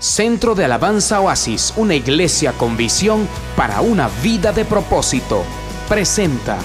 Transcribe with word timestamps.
Centro 0.00 0.54
de 0.54 0.64
Alabanza 0.64 1.20
Oasis, 1.20 1.74
una 1.76 1.94
iglesia 1.94 2.54
con 2.54 2.74
visión 2.74 3.28
para 3.54 3.82
una 3.82 4.08
vida 4.22 4.50
de 4.50 4.64
propósito, 4.64 5.42
presenta 5.90 6.56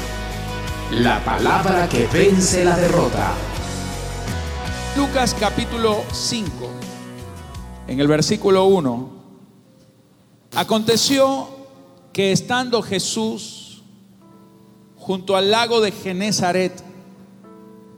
la 0.91 1.21
palabra 1.25 1.89
que 1.89 2.07
vence 2.07 2.63
la 2.63 2.77
derrota. 2.77 3.33
Lucas 4.95 5.35
capítulo 5.37 6.01
5, 6.13 6.49
en 7.90 7.99
el 7.99 8.08
versículo 8.08 8.67
1, 8.67 9.10
aconteció 10.56 11.49
que 12.13 12.31
estando 12.31 12.81
Jesús 12.81 13.83
junto 14.96 15.36
al 15.36 15.52
lago 15.52 15.81
de 15.81 15.92
Genezaret, 15.92 16.81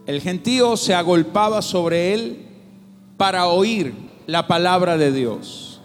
el 0.04 0.20
gentío 0.20 0.76
se 0.76 0.96
agolpaba 0.96 1.62
sobre 1.62 2.12
él 2.12 2.48
para 3.16 3.46
oír 3.46 4.07
la 4.28 4.46
palabra 4.46 4.98
de 4.98 5.10
Dios. 5.10 5.80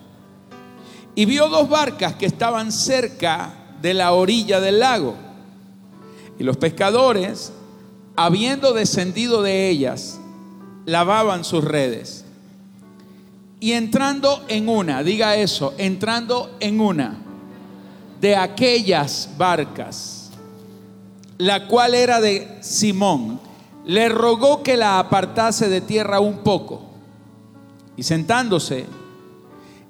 Y 1.16 1.24
vio 1.24 1.48
dos 1.48 1.70
barcas 1.70 2.16
que 2.16 2.26
estaban 2.26 2.74
cerca 2.74 3.54
de 3.82 3.94
la 3.94 4.12
orilla 4.12 4.60
del 4.60 4.80
lago. 4.80 5.16
Y 6.38 6.44
los 6.44 6.58
pescadores, 6.58 7.54
habiendo 8.18 8.74
descendido 8.74 9.42
de 9.44 9.70
ellas, 9.70 10.20
lavaban 10.86 11.46
sus 11.46 11.64
redes. 11.64 12.26
Y 13.62 13.72
entrando 13.72 14.44
en 14.50 14.68
una, 14.68 15.04
diga 15.04 15.38
eso, 15.38 15.74
entrando 15.78 16.54
en 16.60 16.82
una 16.82 17.22
de 18.20 18.36
aquellas 18.36 19.30
barcas, 19.38 20.32
la 21.38 21.70
cual 21.70 21.94
era 21.94 22.20
de 22.20 22.58
Simón, 22.60 23.40
le 23.86 24.10
rogó 24.10 24.64
que 24.64 24.76
la 24.76 25.00
apartase 25.00 25.70
de 25.70 25.80
tierra 25.80 26.20
un 26.20 26.40
poco 26.40 26.93
y 27.96 28.04
sentándose, 28.04 28.86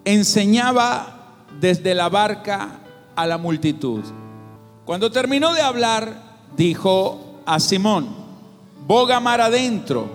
enseñaba 0.05 1.35
desde 1.59 1.95
la 1.95 2.09
barca 2.09 2.79
a 3.15 3.27
la 3.27 3.37
multitud. 3.37 4.04
Cuando 4.85 5.12
terminó 5.12 5.54
de 5.54 5.62
hablar, 5.62 6.21
dijo 6.57 7.41
a 7.46 7.59
Simón, 7.59 8.09
boga 8.85 9.20
mar 9.20 9.41
adentro 9.41 10.07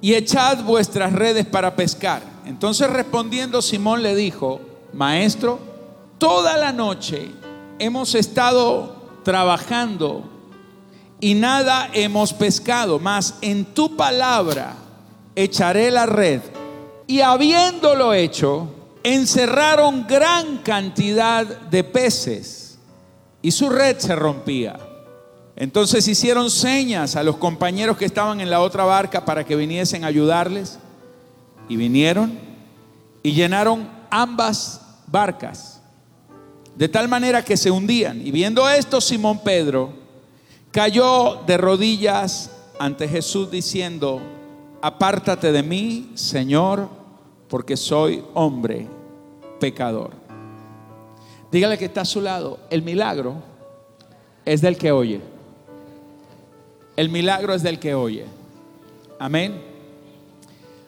y 0.00 0.14
echad 0.14 0.64
vuestras 0.64 1.12
redes 1.12 1.46
para 1.46 1.76
pescar. 1.76 2.22
Entonces 2.46 2.88
respondiendo 2.90 3.62
Simón 3.62 4.02
le 4.02 4.14
dijo, 4.14 4.60
maestro, 4.92 5.58
toda 6.18 6.56
la 6.56 6.72
noche 6.72 7.30
hemos 7.78 8.14
estado 8.14 9.20
trabajando 9.22 10.24
y 11.20 11.34
nada 11.34 11.88
hemos 11.92 12.32
pescado, 12.32 12.98
mas 12.98 13.34
en 13.42 13.64
tu 13.64 13.96
palabra 13.96 14.74
echaré 15.36 15.90
la 15.90 16.06
red 16.06 16.40
y 17.12 17.20
habiéndolo 17.20 18.14
hecho, 18.14 18.70
encerraron 19.02 20.06
gran 20.06 20.56
cantidad 20.62 21.44
de 21.44 21.84
peces 21.84 22.78
y 23.42 23.50
su 23.50 23.68
red 23.68 23.98
se 23.98 24.16
rompía. 24.16 24.78
Entonces 25.54 26.08
hicieron 26.08 26.50
señas 26.50 27.14
a 27.14 27.22
los 27.22 27.36
compañeros 27.36 27.98
que 27.98 28.06
estaban 28.06 28.40
en 28.40 28.48
la 28.48 28.60
otra 28.62 28.84
barca 28.84 29.26
para 29.26 29.44
que 29.44 29.56
viniesen 29.56 30.04
a 30.04 30.06
ayudarles 30.06 30.78
y 31.68 31.76
vinieron 31.76 32.38
y 33.22 33.32
llenaron 33.32 33.90
ambas 34.08 34.80
barcas 35.06 35.82
de 36.74 36.88
tal 36.88 37.10
manera 37.10 37.44
que 37.44 37.58
se 37.58 37.70
hundían. 37.70 38.26
Y 38.26 38.30
viendo 38.30 38.66
esto, 38.70 39.02
Simón 39.02 39.40
Pedro 39.44 39.92
cayó 40.70 41.42
de 41.46 41.58
rodillas 41.58 42.50
ante 42.78 43.06
Jesús 43.06 43.50
diciendo, 43.50 44.18
apártate 44.80 45.52
de 45.52 45.62
mí, 45.62 46.12
Señor, 46.14 47.01
porque 47.52 47.76
soy 47.76 48.24
hombre 48.32 48.86
pecador. 49.60 50.12
Dígale 51.50 51.76
que 51.76 51.84
está 51.84 52.00
a 52.00 52.06
su 52.06 52.22
lado, 52.22 52.58
el 52.70 52.80
milagro 52.80 53.42
es 54.46 54.62
del 54.62 54.78
que 54.78 54.90
oye. 54.90 55.20
El 56.96 57.10
milagro 57.10 57.52
es 57.52 57.62
del 57.62 57.78
que 57.78 57.94
oye. 57.94 58.24
Amén. 59.18 59.60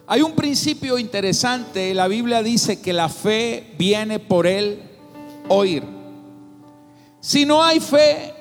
Hay 0.07 0.23
un 0.23 0.31
principio 0.31 0.97
interesante, 0.97 1.93
la 1.93 2.07
Biblia 2.07 2.41
dice 2.41 2.81
que 2.81 2.93
la 2.93 3.09
fe 3.09 3.75
viene 3.77 4.17
por 4.17 4.47
el 4.47 4.81
oír. 5.49 5.83
Si 7.19 7.45
no 7.45 7.63
hay 7.63 7.79
fe, 7.79 8.33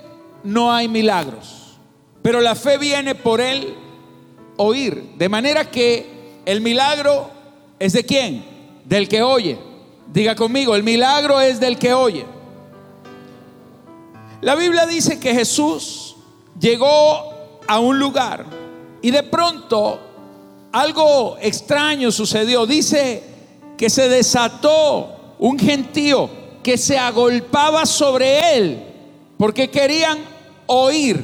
no 0.44 0.72
hay 0.72 0.88
milagros. 0.88 1.76
Pero 2.22 2.40
la 2.40 2.54
fe 2.54 2.78
viene 2.78 3.14
por 3.14 3.42
el 3.42 3.74
oír. 4.56 5.12
De 5.18 5.28
manera 5.28 5.70
que 5.70 6.06
el 6.46 6.62
milagro 6.62 7.33
es 7.84 7.92
de 7.92 8.04
quién? 8.04 8.42
Del 8.86 9.08
que 9.08 9.22
oye. 9.22 9.58
Diga 10.10 10.34
conmigo, 10.34 10.74
el 10.74 10.82
milagro 10.82 11.38
es 11.40 11.60
del 11.60 11.78
que 11.78 11.92
oye. 11.92 12.24
La 14.40 14.54
Biblia 14.54 14.86
dice 14.86 15.20
que 15.20 15.34
Jesús 15.34 16.16
llegó 16.58 17.34
a 17.66 17.78
un 17.80 17.98
lugar 17.98 18.46
y 19.02 19.10
de 19.10 19.22
pronto 19.22 20.00
algo 20.72 21.36
extraño 21.42 22.10
sucedió. 22.10 22.64
Dice 22.64 23.22
que 23.76 23.90
se 23.90 24.08
desató 24.08 25.36
un 25.38 25.58
gentío 25.58 26.30
que 26.62 26.78
se 26.78 26.98
agolpaba 26.98 27.84
sobre 27.84 28.56
él 28.56 28.82
porque 29.36 29.68
querían 29.68 30.18
oír 30.66 31.22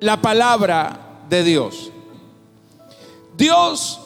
la 0.00 0.20
palabra 0.20 1.20
de 1.28 1.44
Dios. 1.44 1.92
Dios, 3.36 3.99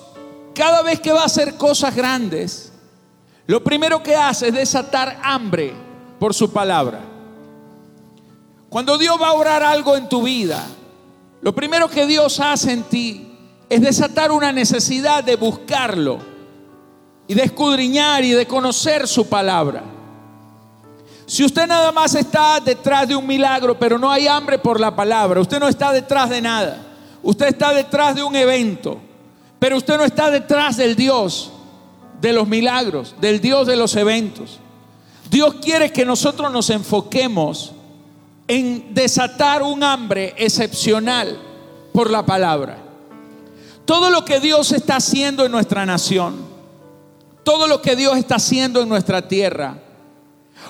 cada 0.55 0.83
vez 0.83 1.01
que 1.01 1.13
va 1.13 1.23
a 1.23 1.27
hacer 1.27 1.57
cosas 1.57 1.95
grandes, 1.95 2.73
lo 3.47 3.63
primero 3.63 4.03
que 4.03 4.17
hace 4.17 4.49
es 4.49 4.55
desatar 4.55 5.19
hambre 5.23 5.75
por 6.19 6.33
su 6.33 6.53
palabra. 6.53 7.01
Cuando 8.71 8.97
Dios 8.97 9.21
va 9.21 9.29
a 9.29 9.35
orar 9.35 9.63
algo 9.63 9.97
en 9.97 10.09
tu 10.09 10.23
vida, 10.23 10.65
lo 11.43 11.55
primero 11.55 11.89
que 11.89 12.07
Dios 12.07 12.41
hace 12.41 12.73
en 12.73 12.85
ti 12.85 13.37
es 13.69 13.81
desatar 13.81 14.33
una 14.33 14.51
necesidad 14.51 15.23
de 15.23 15.37
buscarlo 15.37 16.19
y 17.27 17.35
de 17.35 17.43
escudriñar 17.43 18.25
y 18.25 18.31
de 18.31 18.47
conocer 18.47 19.07
su 19.07 19.29
palabra. 19.29 19.83
Si 21.27 21.45
usted 21.45 21.67
nada 21.67 21.91
más 21.93 22.15
está 22.15 22.61
detrás 22.61 23.09
de 23.09 23.17
un 23.17 23.27
milagro, 23.27 23.79
pero 23.79 23.99
no 23.99 24.11
hay 24.11 24.27
hambre 24.27 24.59
por 24.59 24.79
la 24.79 24.95
palabra, 24.95 25.41
usted 25.41 25.59
no 25.59 25.69
está 25.69 25.93
detrás 25.93 26.29
de 26.31 26.41
nada, 26.41 26.79
usted 27.23 27.47
está 27.47 27.73
detrás 27.73 28.15
de 28.15 28.23
un 28.23 28.37
evento. 28.37 29.01
Pero 29.65 29.79
usted 29.79 29.97
no 29.97 30.05
está 30.05 30.31
detrás 30.31 30.77
del 30.77 30.95
Dios 30.95 31.51
de 32.21 32.35
los 32.35 32.47
milagros, 32.47 33.15
del 33.19 33.41
Dios 33.41 33.67
de 33.67 33.77
los 33.77 33.97
eventos. 33.97 34.59
Dios 35.31 35.55
quiere 35.63 35.91
que 35.91 36.05
nosotros 36.05 36.53
nos 36.53 36.69
enfoquemos 36.69 37.73
en 38.47 38.93
desatar 38.93 39.63
un 39.63 39.83
hambre 39.83 40.35
excepcional 40.37 41.39
por 41.95 42.11
la 42.11 42.27
palabra. 42.27 42.77
Todo 43.87 44.11
lo 44.11 44.23
que 44.27 44.39
Dios 44.39 44.71
está 44.71 44.97
haciendo 44.97 45.47
en 45.47 45.53
nuestra 45.53 45.87
nación, 45.87 46.45
todo 47.43 47.67
lo 47.67 47.81
que 47.81 47.97
Dios 47.97 48.19
está 48.19 48.35
haciendo 48.35 48.83
en 48.83 48.89
nuestra 48.91 49.29
tierra, 49.29 49.79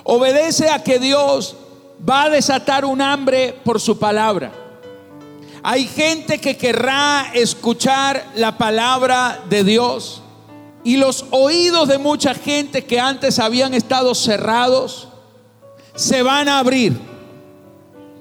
obedece 0.04 0.70
a 0.70 0.84
que 0.84 1.00
Dios 1.00 1.56
va 2.08 2.22
a 2.22 2.30
desatar 2.30 2.84
un 2.84 3.02
hambre 3.02 3.58
por 3.64 3.80
su 3.80 3.98
palabra. 3.98 4.63
Hay 5.66 5.86
gente 5.86 6.42
que 6.42 6.58
querrá 6.58 7.30
escuchar 7.32 8.22
la 8.34 8.58
palabra 8.58 9.40
de 9.48 9.64
Dios. 9.64 10.20
Y 10.84 10.98
los 10.98 11.24
oídos 11.30 11.88
de 11.88 11.96
mucha 11.96 12.34
gente 12.34 12.84
que 12.84 13.00
antes 13.00 13.38
habían 13.38 13.72
estado 13.72 14.14
cerrados 14.14 15.08
se 15.94 16.22
van 16.22 16.50
a 16.50 16.58
abrir. 16.58 17.00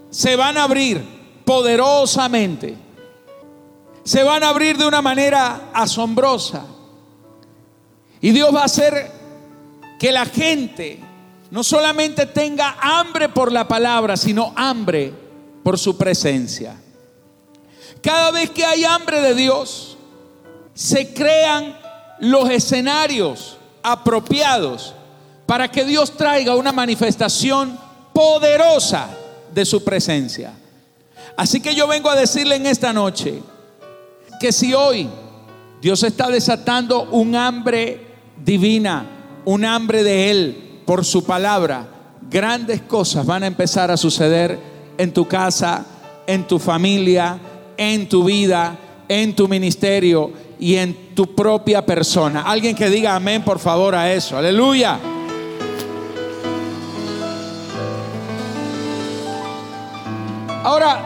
Se 0.10 0.38
van 0.38 0.58
a 0.58 0.64
abrir 0.64 1.04
poderosamente. 1.44 2.78
Se 4.06 4.24
van 4.24 4.42
a 4.42 4.48
abrir 4.48 4.78
de 4.78 4.86
una 4.86 5.02
manera 5.02 5.70
asombrosa. 5.74 6.66
Y 8.22 8.32
Dios 8.32 8.56
va 8.56 8.62
a 8.62 8.66
hacer 8.66 9.12
que 10.00 10.14
la 10.14 10.26
gente 10.26 10.98
no 11.52 11.62
solamente 11.62 12.26
tenga 12.26 12.78
hambre 12.80 13.28
por 13.28 13.52
la 13.52 13.68
palabra, 13.68 14.16
sino 14.16 14.54
hambre 14.56 15.14
por 15.62 15.78
su 15.78 15.98
presencia. 15.98 16.78
Cada 18.04 18.32
vez 18.32 18.50
que 18.50 18.66
hay 18.66 18.84
hambre 18.84 19.22
de 19.22 19.34
Dios, 19.34 19.98
se 20.74 21.14
crean 21.14 21.78
los 22.20 22.50
escenarios 22.50 23.58
apropiados 23.82 24.94
para 25.46 25.72
que 25.72 25.86
Dios 25.86 26.18
traiga 26.18 26.56
una 26.56 26.74
manifestación 26.74 27.80
poderosa 28.14 29.08
de 29.54 29.66
su 29.66 29.86
presencia. 29.86 30.52
Así 31.38 31.62
que 31.62 31.76
yo 31.76 31.88
vengo 31.88 32.10
a 32.10 32.16
decirle 32.16 32.56
en 32.56 32.66
esta 32.66 32.92
noche 32.92 33.42
que 34.40 34.52
si 34.52 34.74
hoy 34.74 35.08
Dios 35.82 36.04
está 36.04 36.30
desatando 36.30 37.04
un 37.04 37.36
hambre 37.36 38.06
divina, 38.44 39.06
un 39.46 39.64
hambre 39.64 40.04
de 40.04 40.30
Él 40.30 40.82
por 40.86 41.06
su 41.06 41.24
palabra, 41.24 41.88
grandes 42.30 42.82
cosas 42.82 43.26
van 43.26 43.44
a 43.44 43.48
empezar 43.48 43.92
a 43.92 43.98
suceder 43.98 44.60
en 44.98 45.14
tu 45.14 45.26
casa, 45.26 45.86
en 46.28 46.46
tu 46.46 46.60
familia, 46.60 47.40
en 47.78 48.08
tu 48.10 48.24
vida, 48.24 48.78
en 49.08 49.36
tu 49.36 49.48
ministerio 49.48 50.32
y 50.60 50.76
en 50.76 51.16
tu 51.16 51.36
propia 51.36 51.86
persona. 51.86 52.42
Alguien 52.42 52.76
que 52.76 52.90
diga 52.90 53.16
amén, 53.16 53.44
por 53.44 53.60
favor, 53.60 53.96
a 53.96 54.12
eso. 54.12 54.38
Aleluya. 54.38 55.00
Ahora, 60.64 61.02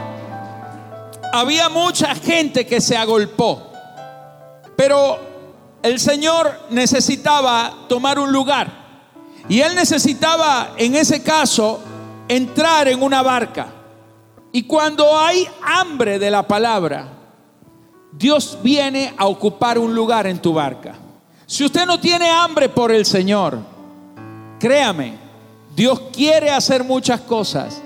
había 1.33 1.69
mucha 1.69 2.13
gente 2.13 2.65
que 2.65 2.79
se 2.79 2.95
agolpó, 2.95 3.63
pero 4.75 5.19
el 5.81 5.99
Señor 5.99 6.67
necesitaba 6.69 7.73
tomar 7.89 8.19
un 8.19 8.31
lugar. 8.31 8.85
Y 9.49 9.61
él 9.61 9.75
necesitaba, 9.75 10.73
en 10.77 10.95
ese 10.95 11.23
caso, 11.23 11.79
entrar 12.27 12.87
en 12.87 13.01
una 13.01 13.21
barca. 13.21 13.76
Y 14.57 14.63
cuando 14.63 15.15
hay 15.15 15.47
hambre 15.61 16.17
de 16.17 16.31
la 16.31 16.41
palabra, 16.47 17.09
Dios 18.11 18.57
viene 18.63 19.13
a 19.15 19.27
ocupar 19.27 19.77
un 19.77 19.93
lugar 19.93 20.25
en 20.25 20.39
tu 20.39 20.51
barca. 20.51 20.95
Si 21.45 21.63
usted 21.63 21.85
no 21.85 21.99
tiene 21.99 22.27
hambre 22.31 22.67
por 22.67 22.91
el 22.91 23.05
Señor, 23.05 23.59
créame, 24.59 25.13
Dios 25.75 26.01
quiere 26.11 26.49
hacer 26.49 26.83
muchas 26.83 27.21
cosas, 27.21 27.83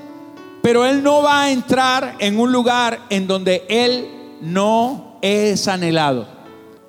pero 0.61 0.85
Él 0.85 1.03
no 1.03 1.21
va 1.21 1.41
a 1.41 1.51
entrar 1.51 2.15
en 2.19 2.39
un 2.39 2.53
lugar 2.53 3.01
en 3.09 3.27
donde 3.27 3.65
Él 3.67 4.37
no 4.39 5.17
es 5.21 5.67
anhelado. 5.67 6.25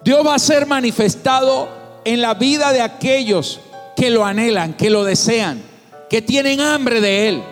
Dios 0.04 0.24
va 0.24 0.36
a 0.36 0.38
ser 0.38 0.64
manifestado 0.64 1.66
en 2.04 2.20
la 2.20 2.34
vida 2.34 2.72
de 2.72 2.82
aquellos 2.82 3.58
que 3.96 4.10
lo 4.10 4.24
anhelan, 4.24 4.74
que 4.74 4.90
lo 4.90 5.02
desean, 5.02 5.60
que 6.08 6.22
tienen 6.22 6.60
hambre 6.60 7.00
de 7.00 7.28
Él. 7.30 7.42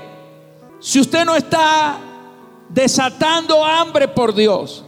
Si 0.78 1.00
usted 1.00 1.24
no 1.24 1.34
está 1.34 1.98
desatando 2.70 3.64
hambre 3.64 4.08
por 4.08 4.34
Dios, 4.34 4.84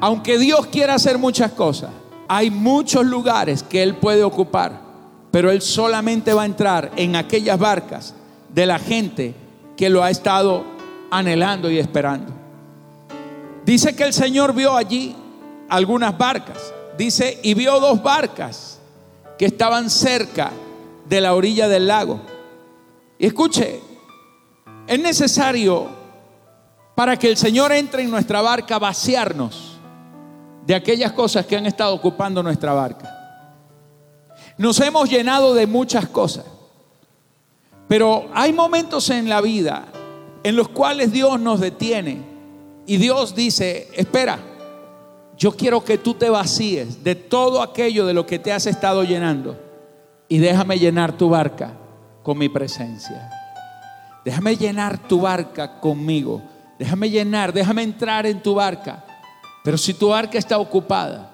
aunque 0.00 0.38
Dios 0.38 0.66
quiera 0.66 0.94
hacer 0.94 1.18
muchas 1.18 1.52
cosas, 1.52 1.90
hay 2.28 2.50
muchos 2.50 3.04
lugares 3.04 3.62
que 3.62 3.82
Él 3.82 3.96
puede 3.96 4.22
ocupar, 4.22 4.80
pero 5.30 5.50
Él 5.50 5.62
solamente 5.62 6.32
va 6.32 6.42
a 6.42 6.46
entrar 6.46 6.92
en 6.96 7.16
aquellas 7.16 7.58
barcas 7.58 8.14
de 8.48 8.66
la 8.66 8.78
gente 8.78 9.34
que 9.76 9.88
lo 9.90 10.02
ha 10.02 10.10
estado 10.10 10.64
anhelando 11.10 11.70
y 11.70 11.78
esperando. 11.78 12.32
Dice 13.64 13.96
que 13.96 14.04
el 14.04 14.12
Señor 14.12 14.54
vio 14.54 14.76
allí 14.76 15.16
algunas 15.68 16.16
barcas. 16.16 16.72
Dice, 16.98 17.40
y 17.42 17.54
vio 17.54 17.80
dos 17.80 18.02
barcas 18.02 18.78
que 19.38 19.46
estaban 19.46 19.90
cerca 19.90 20.52
de 21.08 21.20
la 21.20 21.34
orilla 21.34 21.68
del 21.68 21.88
lago. 21.88 22.20
Y 23.18 23.26
escuche, 23.26 23.80
es 24.86 25.00
necesario 25.00 26.03
para 26.94 27.16
que 27.18 27.28
el 27.28 27.36
Señor 27.36 27.72
entre 27.72 28.02
en 28.02 28.10
nuestra 28.10 28.40
barca 28.40 28.78
vaciarnos 28.78 29.78
de 30.66 30.74
aquellas 30.74 31.12
cosas 31.12 31.46
que 31.46 31.56
han 31.56 31.66
estado 31.66 31.94
ocupando 31.94 32.42
nuestra 32.42 32.72
barca. 32.72 33.10
Nos 34.56 34.80
hemos 34.80 35.10
llenado 35.10 35.54
de 35.54 35.66
muchas 35.66 36.08
cosas, 36.08 36.44
pero 37.88 38.28
hay 38.32 38.52
momentos 38.52 39.10
en 39.10 39.28
la 39.28 39.40
vida 39.40 39.86
en 40.42 40.56
los 40.56 40.68
cuales 40.68 41.12
Dios 41.12 41.40
nos 41.40 41.60
detiene 41.60 42.22
y 42.86 42.98
Dios 42.98 43.34
dice, 43.34 43.88
espera, 43.94 44.38
yo 45.36 45.52
quiero 45.52 45.84
que 45.84 45.98
tú 45.98 46.14
te 46.14 46.30
vacíes 46.30 47.02
de 47.02 47.14
todo 47.14 47.62
aquello 47.62 48.06
de 48.06 48.14
lo 48.14 48.26
que 48.26 48.38
te 48.38 48.52
has 48.52 48.66
estado 48.66 49.02
llenando 49.02 49.58
y 50.28 50.38
déjame 50.38 50.78
llenar 50.78 51.16
tu 51.16 51.28
barca 51.28 51.72
con 52.22 52.38
mi 52.38 52.48
presencia. 52.48 53.30
Déjame 54.24 54.56
llenar 54.56 54.98
tu 54.98 55.20
barca 55.20 55.80
conmigo. 55.80 56.42
Déjame 56.78 57.10
llenar, 57.10 57.52
déjame 57.52 57.82
entrar 57.82 58.26
en 58.26 58.42
tu 58.42 58.54
barca. 58.54 59.04
Pero 59.62 59.78
si 59.78 59.94
tu 59.94 60.08
barca 60.08 60.38
está 60.38 60.58
ocupada, 60.58 61.30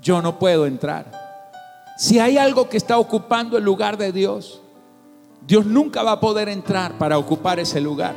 yo 0.00 0.22
no 0.22 0.38
puedo 0.38 0.66
entrar. 0.66 1.10
Si 1.96 2.18
hay 2.18 2.38
algo 2.38 2.68
que 2.68 2.76
está 2.76 2.98
ocupando 2.98 3.56
el 3.56 3.64
lugar 3.64 3.96
de 3.96 4.12
Dios, 4.12 4.60
Dios 5.46 5.66
nunca 5.66 6.02
va 6.02 6.12
a 6.12 6.20
poder 6.20 6.48
entrar 6.48 6.96
para 6.98 7.18
ocupar 7.18 7.58
ese 7.60 7.80
lugar. 7.80 8.14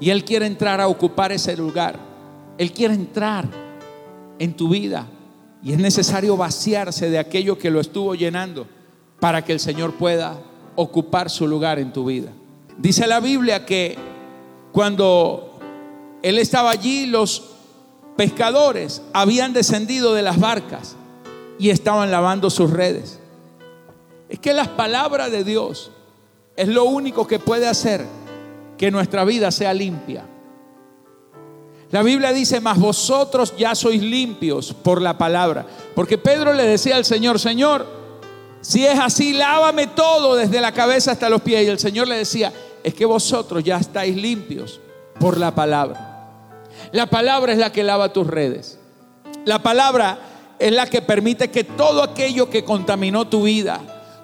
Y 0.00 0.10
Él 0.10 0.24
quiere 0.24 0.46
entrar 0.46 0.80
a 0.80 0.88
ocupar 0.88 1.30
ese 1.30 1.56
lugar. 1.56 1.96
Él 2.58 2.72
quiere 2.72 2.94
entrar 2.94 3.48
en 4.38 4.54
tu 4.54 4.68
vida. 4.68 5.06
Y 5.62 5.72
es 5.72 5.78
necesario 5.78 6.36
vaciarse 6.36 7.08
de 7.08 7.18
aquello 7.18 7.56
que 7.56 7.70
lo 7.70 7.80
estuvo 7.80 8.14
llenando 8.14 8.66
para 9.20 9.44
que 9.44 9.52
el 9.52 9.60
Señor 9.60 9.94
pueda 9.94 10.36
ocupar 10.74 11.30
su 11.30 11.46
lugar 11.46 11.78
en 11.78 11.92
tu 11.92 12.06
vida. 12.06 12.30
Dice 12.76 13.06
la 13.06 13.20
Biblia 13.20 13.64
que 13.64 13.96
cuando 14.72 15.51
Él 16.22 16.38
estaba 16.38 16.70
allí, 16.70 17.06
los 17.06 17.50
pescadores 18.16 19.02
habían 19.12 19.52
descendido 19.52 20.14
de 20.14 20.22
las 20.22 20.38
barcas 20.38 20.96
y 21.58 21.70
estaban 21.70 22.10
lavando 22.10 22.50
sus 22.50 22.70
redes. 22.70 23.18
Es 24.28 24.38
que 24.38 24.52
las 24.52 24.68
palabras 24.68 25.30
de 25.30 25.44
Dios 25.44 25.90
es 26.56 26.68
lo 26.68 26.84
único 26.84 27.26
que 27.26 27.38
puede 27.38 27.66
hacer 27.66 28.06
que 28.78 28.90
nuestra 28.90 29.24
vida 29.24 29.50
sea 29.50 29.74
limpia. 29.74 30.24
La 31.90 32.02
Biblia 32.02 32.32
dice, 32.32 32.60
mas 32.60 32.78
vosotros 32.78 33.54
ya 33.58 33.74
sois 33.74 34.00
limpios 34.00 34.72
por 34.72 35.02
la 35.02 35.18
palabra. 35.18 35.66
Porque 35.94 36.16
Pedro 36.16 36.54
le 36.54 36.64
decía 36.64 36.96
al 36.96 37.04
Señor, 37.04 37.38
Señor, 37.38 37.86
si 38.62 38.86
es 38.86 38.98
así, 38.98 39.34
lávame 39.34 39.88
todo 39.88 40.34
desde 40.34 40.60
la 40.60 40.72
cabeza 40.72 41.12
hasta 41.12 41.28
los 41.28 41.42
pies. 41.42 41.66
Y 41.66 41.68
el 41.68 41.78
Señor 41.78 42.08
le 42.08 42.16
decía, 42.16 42.50
es 42.82 42.94
que 42.94 43.04
vosotros 43.04 43.62
ya 43.62 43.76
estáis 43.76 44.16
limpios 44.16 44.80
por 45.20 45.36
la 45.36 45.54
palabra. 45.54 46.11
La 46.92 47.06
palabra 47.06 47.52
es 47.52 47.58
la 47.58 47.72
que 47.72 47.82
lava 47.82 48.12
tus 48.12 48.26
redes. 48.26 48.78
La 49.44 49.62
palabra 49.62 50.18
es 50.58 50.72
la 50.72 50.86
que 50.86 51.02
permite 51.02 51.50
que 51.50 51.64
todo 51.64 52.02
aquello 52.02 52.48
que 52.48 52.64
contaminó 52.64 53.26
tu 53.26 53.42
vida, 53.42 53.80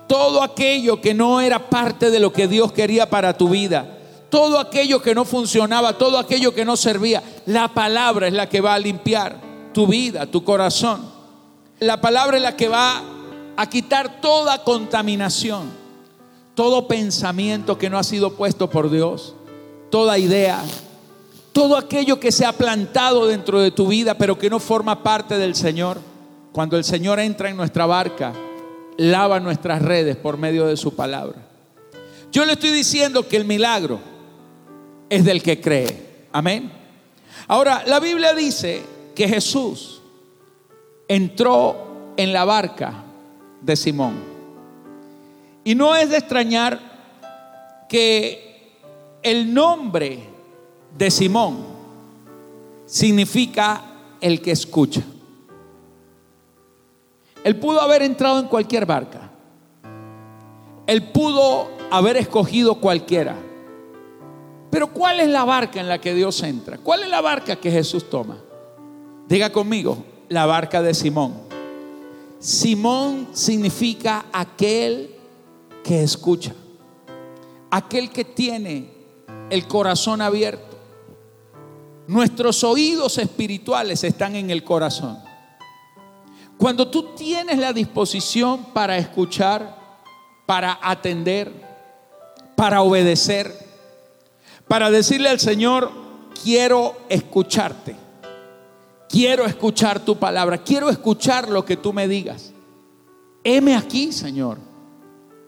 todo 0.07 0.43
aquello 0.43 1.01
que 1.01 1.15
no 1.15 1.41
era 1.41 1.71
parte 1.71 2.11
de 2.11 2.21
lo 2.21 2.33
que 2.33 2.47
Dios 2.47 2.73
quería 2.73 3.11
para 3.11 3.37
tu 3.37 3.49
vida, 3.49 3.99
todo 4.31 4.59
aquello 4.59 5.01
que 5.01 5.15
no 5.15 5.25
funcionaba, 5.25 5.97
todo 5.97 6.19
aquello 6.19 6.55
que 6.55 6.65
no 6.65 6.77
servía, 6.77 7.23
la 7.47 7.69
palabra 7.69 8.29
es 8.29 8.35
la 8.35 8.49
que 8.49 8.61
va 8.61 8.75
a 8.75 8.79
limpiar 8.79 9.41
tu 9.73 9.87
vida, 9.87 10.27
tu 10.27 10.45
corazón. 10.45 11.11
La 11.81 12.01
palabra 12.01 12.37
es 12.37 12.43
la 12.43 12.57
que 12.57 12.69
va 12.69 13.03
a 13.57 13.69
quitar 13.69 14.21
toda 14.21 14.63
contaminación, 14.63 15.71
todo 16.55 16.87
pensamiento 16.87 17.79
que 17.79 17.91
no 17.91 17.99
ha 17.99 18.05
sido 18.05 18.35
puesto 18.35 18.69
por 18.69 18.91
Dios, 18.91 19.35
toda 19.91 20.19
idea, 20.19 20.63
todo 21.53 21.77
aquello 21.77 22.21
que 22.21 22.33
se 22.33 22.45
ha 22.45 22.53
plantado 22.53 23.27
dentro 23.27 23.61
de 23.61 23.71
tu 23.71 23.89
vida 23.89 24.15
pero 24.15 24.39
que 24.39 24.51
no 24.51 24.59
forma 24.59 25.03
parte 25.03 25.39
del 25.39 25.55
Señor. 25.55 25.99
Cuando 26.53 26.77
el 26.77 26.85
Señor 26.85 27.21
entra 27.21 27.51
en 27.51 27.57
nuestra 27.57 27.87
barca, 27.87 28.33
lava 28.97 29.41
nuestras 29.41 29.83
redes 29.83 30.17
por 30.17 30.39
medio 30.39 30.67
de 30.67 30.77
su 30.77 30.95
palabra. 30.95 31.37
Yo 32.33 32.45
le 32.45 32.53
estoy 32.53 32.71
diciendo 32.71 33.27
que 33.27 33.37
el 33.37 33.45
milagro 33.45 34.01
es 35.09 35.25
del 35.25 35.43
que 35.43 35.61
cree. 35.61 36.27
Amén. 36.33 36.71
Ahora, 37.47 37.83
la 37.87 38.01
Biblia 38.01 38.35
dice 38.35 38.83
que 39.15 39.29
Jesús 39.29 40.03
entró 41.07 42.15
en 42.17 42.33
la 42.33 42.45
barca 42.45 43.05
de 43.63 43.77
Simón. 43.77 44.15
Y 45.65 45.75
no 45.75 45.97
es 45.97 46.11
de 46.11 46.19
extrañar 46.19 46.81
que 47.89 48.77
el 49.23 49.53
nombre 49.53 50.21
de 50.99 51.11
Simón 51.13 51.59
significa 52.85 53.83
el 54.21 54.43
que 54.43 54.51
escucha. 54.51 55.03
Él 57.45 57.57
pudo 57.57 57.81
haber 57.81 58.03
entrado 58.03 58.41
en 58.41 58.49
cualquier 58.49 58.85
barca. 58.85 59.31
Él 60.89 61.05
pudo 61.13 61.69
haber 61.91 62.17
escogido 62.17 62.81
cualquiera. 62.81 63.37
Pero 64.71 64.93
¿cuál 64.93 65.21
es 65.21 65.29
la 65.29 65.45
barca 65.45 65.81
en 65.81 65.89
la 65.89 66.01
que 66.01 66.15
Dios 66.15 66.43
entra? 66.43 66.79
¿Cuál 66.79 67.05
es 67.05 67.09
la 67.09 67.21
barca 67.21 67.57
que 67.57 67.71
Jesús 67.71 68.11
toma? 68.11 68.39
Diga 69.29 69.51
conmigo, 69.51 70.05
la 70.29 70.47
barca 70.47 70.83
de 70.83 70.95
Simón. 70.95 71.35
Simón 72.41 73.29
significa 73.33 74.27
aquel 74.33 75.15
que 75.85 76.03
escucha, 76.03 76.55
aquel 77.71 78.11
que 78.11 78.25
tiene 78.25 78.91
el 79.51 79.67
corazón 79.69 80.21
abierto. 80.21 80.68
Nuestros 82.09 82.65
oídos 82.65 83.19
espirituales 83.19 84.03
están 84.03 84.35
en 84.35 84.49
el 84.49 84.65
corazón. 84.65 85.19
Cuando 86.57 86.89
tú 86.89 87.15
tienes 87.15 87.59
la 87.59 87.75
disposición 87.75 88.65
para 88.73 88.97
escuchar, 88.97 89.77
para 90.47 90.79
atender, 90.81 91.53
para 92.57 92.81
obedecer, 92.81 93.53
para 94.67 94.91
decirle 94.91 95.29
al 95.29 95.39
Señor, 95.39 95.93
quiero 96.43 96.97
escucharte. 97.11 97.95
Quiero 99.07 99.45
escuchar 99.45 100.01
tu 100.01 100.17
palabra. 100.17 100.57
Quiero 100.57 100.89
escuchar 100.89 101.51
lo 101.51 101.67
que 101.67 101.77
tú 101.77 101.93
me 101.93 102.09
digas. 102.09 102.53
Heme 103.45 103.77
aquí, 103.77 104.13
Señor. 104.13 104.57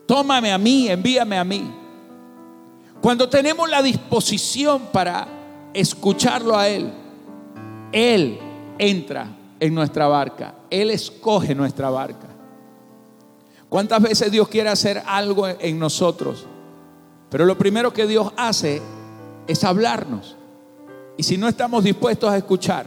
Tómame 0.06 0.52
a 0.52 0.58
mí, 0.58 0.88
envíame 0.90 1.38
a 1.38 1.44
mí. 1.44 1.72
Cuando 3.00 3.30
tenemos 3.30 3.66
la 3.70 3.80
disposición 3.80 4.88
para 4.92 5.39
escucharlo 5.74 6.56
a 6.56 6.68
Él, 6.68 6.92
Él 7.92 8.38
entra 8.78 9.28
en 9.58 9.74
nuestra 9.74 10.06
barca 10.06 10.54
Él 10.70 10.90
escoge 10.90 11.54
nuestra 11.54 11.90
barca. 11.90 12.28
¿Cuántas 13.68 14.02
veces 14.02 14.32
Dios 14.32 14.48
quiere 14.48 14.68
hacer 14.68 15.02
algo 15.06 15.46
en 15.46 15.78
nosotros? 15.78 16.46
Pero 17.28 17.44
lo 17.44 17.56
primero 17.56 17.92
que 17.92 18.06
Dios 18.06 18.32
hace 18.36 18.82
es 19.46 19.62
hablarnos. 19.62 20.36
Y 21.16 21.22
si 21.22 21.36
no 21.36 21.46
estamos 21.46 21.84
dispuestos 21.84 22.30
a 22.30 22.36
escuchar, 22.36 22.86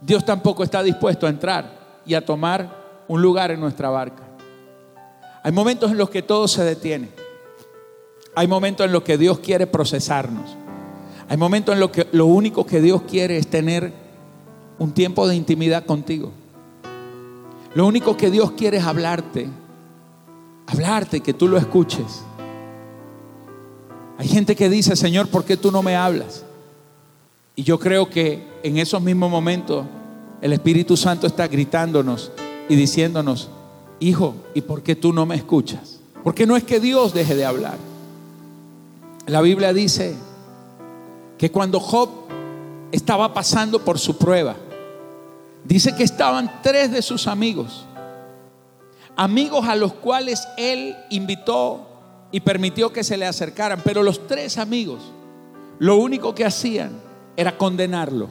Dios 0.00 0.24
tampoco 0.24 0.64
está 0.64 0.82
dispuesto 0.82 1.26
a 1.26 1.30
entrar 1.30 2.00
y 2.04 2.14
a 2.14 2.24
tomar 2.24 3.04
un 3.08 3.22
lugar 3.22 3.50
en 3.50 3.60
nuestra 3.60 3.88
barca. 3.88 4.22
Hay 5.42 5.52
momentos 5.52 5.90
en 5.90 5.96
los 5.96 6.10
que 6.10 6.22
todo 6.22 6.46
se 6.46 6.62
detiene. 6.62 7.10
Hay 8.34 8.46
momentos 8.46 8.84
en 8.84 8.92
los 8.92 9.02
que 9.02 9.16
Dios 9.16 9.38
quiere 9.38 9.66
procesarnos. 9.66 10.56
Hay 11.30 11.36
momentos 11.36 11.72
en 11.72 11.78
los 11.78 11.90
que 11.90 12.08
lo 12.10 12.26
único 12.26 12.66
que 12.66 12.80
Dios 12.80 13.02
quiere 13.02 13.38
es 13.38 13.46
tener 13.46 13.92
un 14.80 14.90
tiempo 14.90 15.28
de 15.28 15.36
intimidad 15.36 15.86
contigo. 15.86 16.32
Lo 17.72 17.86
único 17.86 18.16
que 18.16 18.32
Dios 18.32 18.50
quiere 18.50 18.78
es 18.78 18.84
hablarte. 18.84 19.46
Hablarte, 20.66 21.20
que 21.20 21.32
tú 21.32 21.46
lo 21.46 21.56
escuches. 21.56 22.24
Hay 24.18 24.26
gente 24.26 24.56
que 24.56 24.68
dice, 24.68 24.96
Señor, 24.96 25.28
¿por 25.28 25.44
qué 25.44 25.56
tú 25.56 25.70
no 25.70 25.84
me 25.84 25.94
hablas? 25.94 26.44
Y 27.54 27.62
yo 27.62 27.78
creo 27.78 28.10
que 28.10 28.42
en 28.64 28.78
esos 28.78 29.00
mismos 29.00 29.30
momentos 29.30 29.86
el 30.42 30.52
Espíritu 30.52 30.96
Santo 30.96 31.28
está 31.28 31.46
gritándonos 31.46 32.32
y 32.68 32.74
diciéndonos, 32.74 33.50
hijo, 34.00 34.34
¿y 34.52 34.62
por 34.62 34.82
qué 34.82 34.96
tú 34.96 35.12
no 35.12 35.26
me 35.26 35.36
escuchas? 35.36 36.00
Porque 36.24 36.44
no 36.44 36.56
es 36.56 36.64
que 36.64 36.80
Dios 36.80 37.14
deje 37.14 37.36
de 37.36 37.44
hablar. 37.44 37.78
La 39.28 39.40
Biblia 39.42 39.72
dice 39.72 40.16
que 41.40 41.50
cuando 41.50 41.80
Job 41.80 42.10
estaba 42.92 43.32
pasando 43.32 43.82
por 43.82 43.98
su 43.98 44.18
prueba, 44.18 44.56
dice 45.64 45.96
que 45.96 46.02
estaban 46.02 46.60
tres 46.62 46.92
de 46.92 47.00
sus 47.00 47.26
amigos, 47.26 47.86
amigos 49.16 49.66
a 49.66 49.74
los 49.74 49.94
cuales 49.94 50.46
él 50.58 50.94
invitó 51.08 51.80
y 52.30 52.40
permitió 52.40 52.92
que 52.92 53.02
se 53.02 53.16
le 53.16 53.24
acercaran, 53.24 53.80
pero 53.82 54.02
los 54.02 54.26
tres 54.26 54.58
amigos 54.58 55.00
lo 55.78 55.96
único 55.96 56.34
que 56.34 56.44
hacían 56.44 57.00
era 57.38 57.56
condenarlo, 57.56 58.28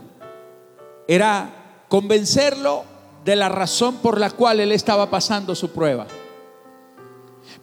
era 1.07 1.85
convencerlo 1.87 2.83
de 3.25 3.35
la 3.35 3.49
razón 3.49 3.95
por 3.95 4.19
la 4.19 4.29
cual 4.29 4.59
él 4.59 4.71
estaba 4.71 5.09
pasando 5.09 5.55
su 5.55 5.71
prueba. 5.71 6.05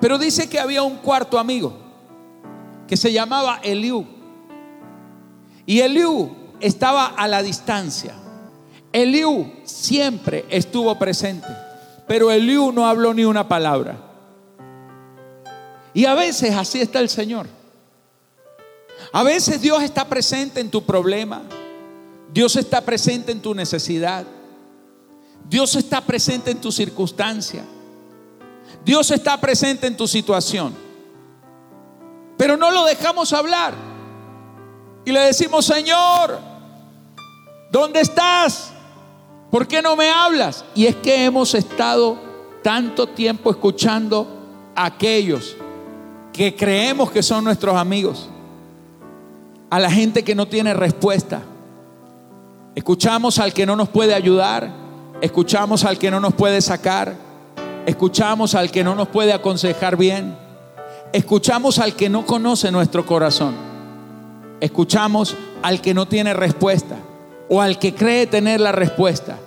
Pero 0.01 0.19
dice 0.19 0.49
que 0.49 0.59
había 0.59 0.83
un 0.83 0.97
cuarto 0.97 1.39
amigo 1.39 1.73
que 2.89 2.97
se 2.97 3.13
llamaba 3.13 3.61
Eliú. 3.63 4.16
Y 5.67 5.81
Eliú 5.81 6.31
estaba 6.61 7.07
a 7.07 7.27
la 7.29 7.43
distancia. 7.43 8.15
Eliú 8.93 9.53
siempre 9.65 10.47
estuvo 10.49 10.97
presente, 10.99 11.49
pero 12.07 12.31
Eliú 12.31 12.73
no 12.73 12.87
habló 12.87 13.13
ni 13.13 13.25
una 13.25 13.47
palabra. 13.47 13.99
Y 15.93 16.07
a 16.07 16.15
veces 16.15 16.55
así 16.55 16.81
está 16.81 17.01
el 17.01 17.09
Señor. 17.09 17.49
A 19.13 19.23
veces 19.23 19.61
Dios 19.61 19.83
está 19.83 20.07
presente 20.07 20.61
en 20.61 20.71
tu 20.71 20.85
problema. 20.85 21.43
Dios 22.33 22.57
está 22.57 22.81
presente 22.81 23.33
en 23.33 23.41
tu 23.41 23.55
necesidad. 23.55 24.25
Dios 25.49 25.75
está 25.75 26.01
presente 26.01 26.51
en 26.51 26.61
tu 26.61 26.71
circunstancia. 26.71 27.65
Dios 28.85 29.11
está 29.11 29.41
presente 29.41 29.87
en 29.87 29.97
tu 29.97 30.07
situación. 30.07 30.75
Pero 32.37 32.57
no 32.57 32.71
lo 32.71 32.85
dejamos 32.85 33.33
hablar. 33.33 33.96
Y 35.07 35.13
le 35.13 35.21
decimos, 35.21 35.65
Señor, 35.65 36.37
¿dónde 37.71 38.01
estás? 38.01 38.73
¿Por 39.53 39.69
qué 39.69 39.81
no 39.81 39.95
me 39.95 40.11
hablas? 40.11 40.65
Y 40.75 40.87
es 40.87 40.97
que 40.97 41.25
hemos 41.25 41.55
estado 41.55 42.19
tanto 42.63 43.07
tiempo 43.07 43.51
escuchando 43.51 44.27
a 44.75 44.87
aquellos 44.87 45.57
que 46.33 46.57
creemos 46.57 47.13
que 47.13 47.23
son 47.23 47.45
nuestros 47.45 47.77
amigos, 47.77 48.29
a 49.71 49.79
la 49.79 49.91
gente 49.93 50.25
que 50.25 50.35
no 50.35 50.49
tiene 50.49 50.75
respuesta. 50.75 51.41
Escuchamos 52.75 53.39
al 53.39 53.55
que 53.55 53.65
no 53.65 53.77
nos 53.77 53.89
puede 53.89 54.13
ayudar, 54.13 54.71
escuchamos 55.21 55.85
al 55.85 55.99
que 55.99 56.11
no 56.11 56.19
nos 56.19 56.35
puede 56.35 56.61
sacar, 56.61 57.15
escuchamos 57.87 58.57
al 58.57 58.73
que 58.73 58.83
no 58.83 58.97
nos 58.97 59.07
puede 59.07 59.33
aconsejar 59.33 59.97
bien, 59.97 60.37
escuchamos 61.13 61.79
al 61.79 61.95
que 61.95 62.09
no 62.09 62.27
conoce 62.27 62.73
nuestro 62.73 63.07
corazón, 63.07 63.66
escuchamos 64.61 65.37
al 65.63 65.81
que 65.81 65.95
no 65.95 66.07
tiene 66.07 66.35
respuesta 66.35 66.97
o 67.49 67.61
al 67.61 67.79
que 67.79 67.95
cree 67.95 68.27
tener 68.27 68.61
la 68.61 68.73
respuesta. 68.73 69.39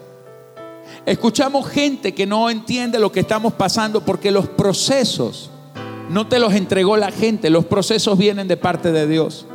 Escuchamos 1.05 1.67
gente 1.67 2.13
que 2.13 2.25
no 2.25 2.49
entiende 2.49 2.99
lo 2.99 3.11
que 3.11 3.21
estamos 3.21 3.53
pasando 3.53 4.01
porque 4.01 4.31
los 4.31 4.47
procesos 4.47 5.49
no 6.09 6.27
te 6.27 6.39
los 6.39 6.53
entregó 6.53 6.97
la 6.97 7.11
gente, 7.11 7.49
los 7.49 7.65
procesos 7.65 8.17
vienen 8.17 8.47
de 8.47 8.57
parte 8.57 8.91
de 8.91 9.07
Dios. 9.07 9.45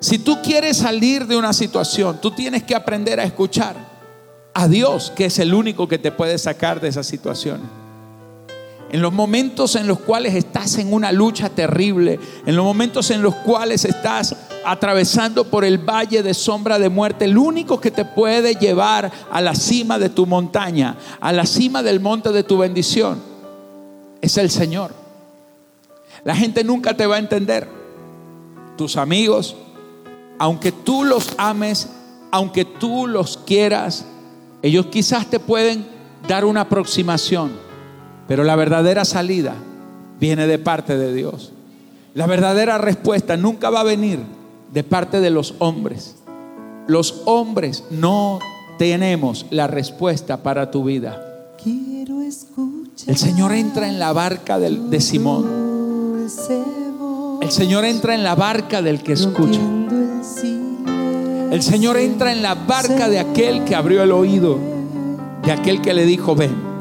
Si 0.00 0.18
tú 0.18 0.38
quieres 0.42 0.78
salir 0.78 1.26
de 1.26 1.36
una 1.36 1.52
situación, 1.52 2.20
tú 2.20 2.30
tienes 2.30 2.62
que 2.62 2.74
aprender 2.74 3.18
a 3.20 3.24
escuchar 3.24 3.74
a 4.52 4.68
Dios, 4.68 5.12
que 5.16 5.26
es 5.26 5.38
el 5.38 5.52
único 5.52 5.88
que 5.88 5.98
te 5.98 6.12
puede 6.12 6.38
sacar 6.38 6.80
de 6.80 6.88
esas 6.88 7.06
situaciones. 7.06 7.66
En 8.94 9.02
los 9.02 9.12
momentos 9.12 9.74
en 9.74 9.88
los 9.88 9.98
cuales 9.98 10.36
estás 10.36 10.78
en 10.78 10.92
una 10.92 11.10
lucha 11.10 11.48
terrible, 11.48 12.20
en 12.46 12.54
los 12.54 12.64
momentos 12.64 13.10
en 13.10 13.22
los 13.22 13.34
cuales 13.34 13.84
estás 13.84 14.36
atravesando 14.64 15.50
por 15.50 15.64
el 15.64 15.78
valle 15.78 16.22
de 16.22 16.32
sombra 16.32 16.78
de 16.78 16.88
muerte, 16.88 17.24
el 17.24 17.36
único 17.36 17.80
que 17.80 17.90
te 17.90 18.04
puede 18.04 18.54
llevar 18.54 19.10
a 19.32 19.40
la 19.40 19.56
cima 19.56 19.98
de 19.98 20.10
tu 20.10 20.26
montaña, 20.26 20.96
a 21.20 21.32
la 21.32 21.44
cima 21.44 21.82
del 21.82 21.98
monte 21.98 22.30
de 22.30 22.44
tu 22.44 22.58
bendición, 22.58 23.20
es 24.20 24.36
el 24.36 24.48
Señor. 24.48 24.94
La 26.22 26.36
gente 26.36 26.62
nunca 26.62 26.96
te 26.96 27.08
va 27.08 27.16
a 27.16 27.18
entender. 27.18 27.68
Tus 28.76 28.96
amigos, 28.96 29.56
aunque 30.38 30.70
tú 30.70 31.02
los 31.02 31.34
ames, 31.36 31.88
aunque 32.30 32.64
tú 32.64 33.08
los 33.08 33.38
quieras, 33.38 34.04
ellos 34.62 34.86
quizás 34.86 35.28
te 35.28 35.40
pueden 35.40 35.84
dar 36.28 36.44
una 36.44 36.60
aproximación, 36.60 37.63
pero 38.26 38.44
la 38.44 38.56
verdadera 38.56 39.04
salida 39.04 39.54
viene 40.20 40.46
de 40.46 40.58
parte 40.58 40.96
de 40.96 41.12
Dios. 41.12 41.52
La 42.14 42.26
verdadera 42.26 42.78
respuesta 42.78 43.36
nunca 43.36 43.70
va 43.70 43.80
a 43.80 43.84
venir 43.84 44.20
de 44.72 44.84
parte 44.84 45.20
de 45.20 45.30
los 45.30 45.54
hombres. 45.58 46.16
Los 46.86 47.22
hombres 47.24 47.84
no 47.90 48.38
tenemos 48.78 49.46
la 49.50 49.66
respuesta 49.66 50.42
para 50.42 50.70
tu 50.70 50.84
vida. 50.84 51.20
El 53.06 53.16
Señor 53.16 53.52
entra 53.52 53.88
en 53.88 53.98
la 53.98 54.12
barca 54.12 54.58
de 54.58 55.00
Simón. 55.00 56.28
El 57.40 57.50
Señor 57.50 57.84
entra 57.84 58.14
en 58.14 58.22
la 58.22 58.34
barca 58.34 58.80
del 58.80 59.02
que 59.02 59.12
escucha. 59.12 59.60
El 61.50 61.62
Señor 61.62 61.96
entra 61.96 62.32
en 62.32 62.42
la 62.42 62.54
barca 62.54 63.08
de 63.08 63.18
aquel 63.18 63.64
que 63.64 63.74
abrió 63.74 64.02
el 64.02 64.12
oído, 64.12 64.58
de 65.44 65.52
aquel 65.52 65.80
que 65.80 65.94
le 65.94 66.04
dijo, 66.04 66.34
ven. 66.34 66.73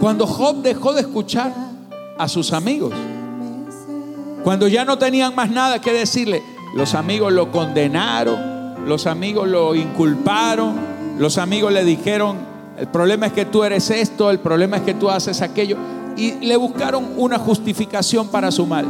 Cuando 0.00 0.26
Job 0.26 0.62
dejó 0.62 0.92
de 0.92 1.00
escuchar 1.00 1.52
a 2.18 2.28
sus 2.28 2.52
amigos, 2.52 2.92
cuando 4.44 4.68
ya 4.68 4.84
no 4.84 4.96
tenían 4.96 5.34
más 5.34 5.50
nada 5.50 5.80
que 5.80 5.92
decirle, 5.92 6.42
los 6.74 6.94
amigos 6.94 7.32
lo 7.32 7.50
condenaron, 7.50 8.86
los 8.86 9.06
amigos 9.06 9.48
lo 9.48 9.74
inculparon, 9.74 10.76
los 11.18 11.36
amigos 11.36 11.72
le 11.72 11.84
dijeron, 11.84 12.36
el 12.78 12.86
problema 12.86 13.26
es 13.26 13.32
que 13.32 13.44
tú 13.44 13.64
eres 13.64 13.90
esto, 13.90 14.30
el 14.30 14.38
problema 14.38 14.76
es 14.76 14.84
que 14.84 14.94
tú 14.94 15.10
haces 15.10 15.42
aquello 15.42 15.76
y 16.16 16.34
le 16.46 16.56
buscaron 16.56 17.14
una 17.16 17.38
justificación 17.38 18.28
para 18.28 18.52
su 18.52 18.66
mal. 18.66 18.86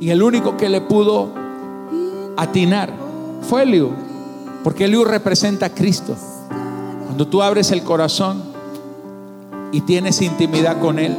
Y 0.00 0.08
el 0.08 0.22
único 0.22 0.56
que 0.56 0.70
le 0.70 0.80
pudo 0.80 1.32
atinar 2.38 2.90
fue 3.42 3.64
Eliú, 3.64 3.90
porque 4.62 4.86
Eliú 4.86 5.04
representa 5.04 5.66
a 5.66 5.70
Cristo. 5.70 6.16
Cuando 7.04 7.28
tú 7.28 7.42
abres 7.42 7.70
el 7.72 7.82
corazón 7.82 8.53
y 9.74 9.80
tienes 9.82 10.22
intimidad 10.22 10.80
con 10.80 10.98
Él 10.98 11.16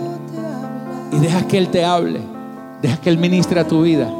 y 1.11 1.19
dejas 1.19 1.43
que 1.45 1.57
Él 1.57 1.69
te 1.69 1.83
hable, 1.83 2.21
deja 2.81 2.97
que 2.97 3.09
Él 3.09 3.17
ministre 3.17 3.59
a 3.59 3.67
tu 3.67 3.81
vida, 3.81 4.11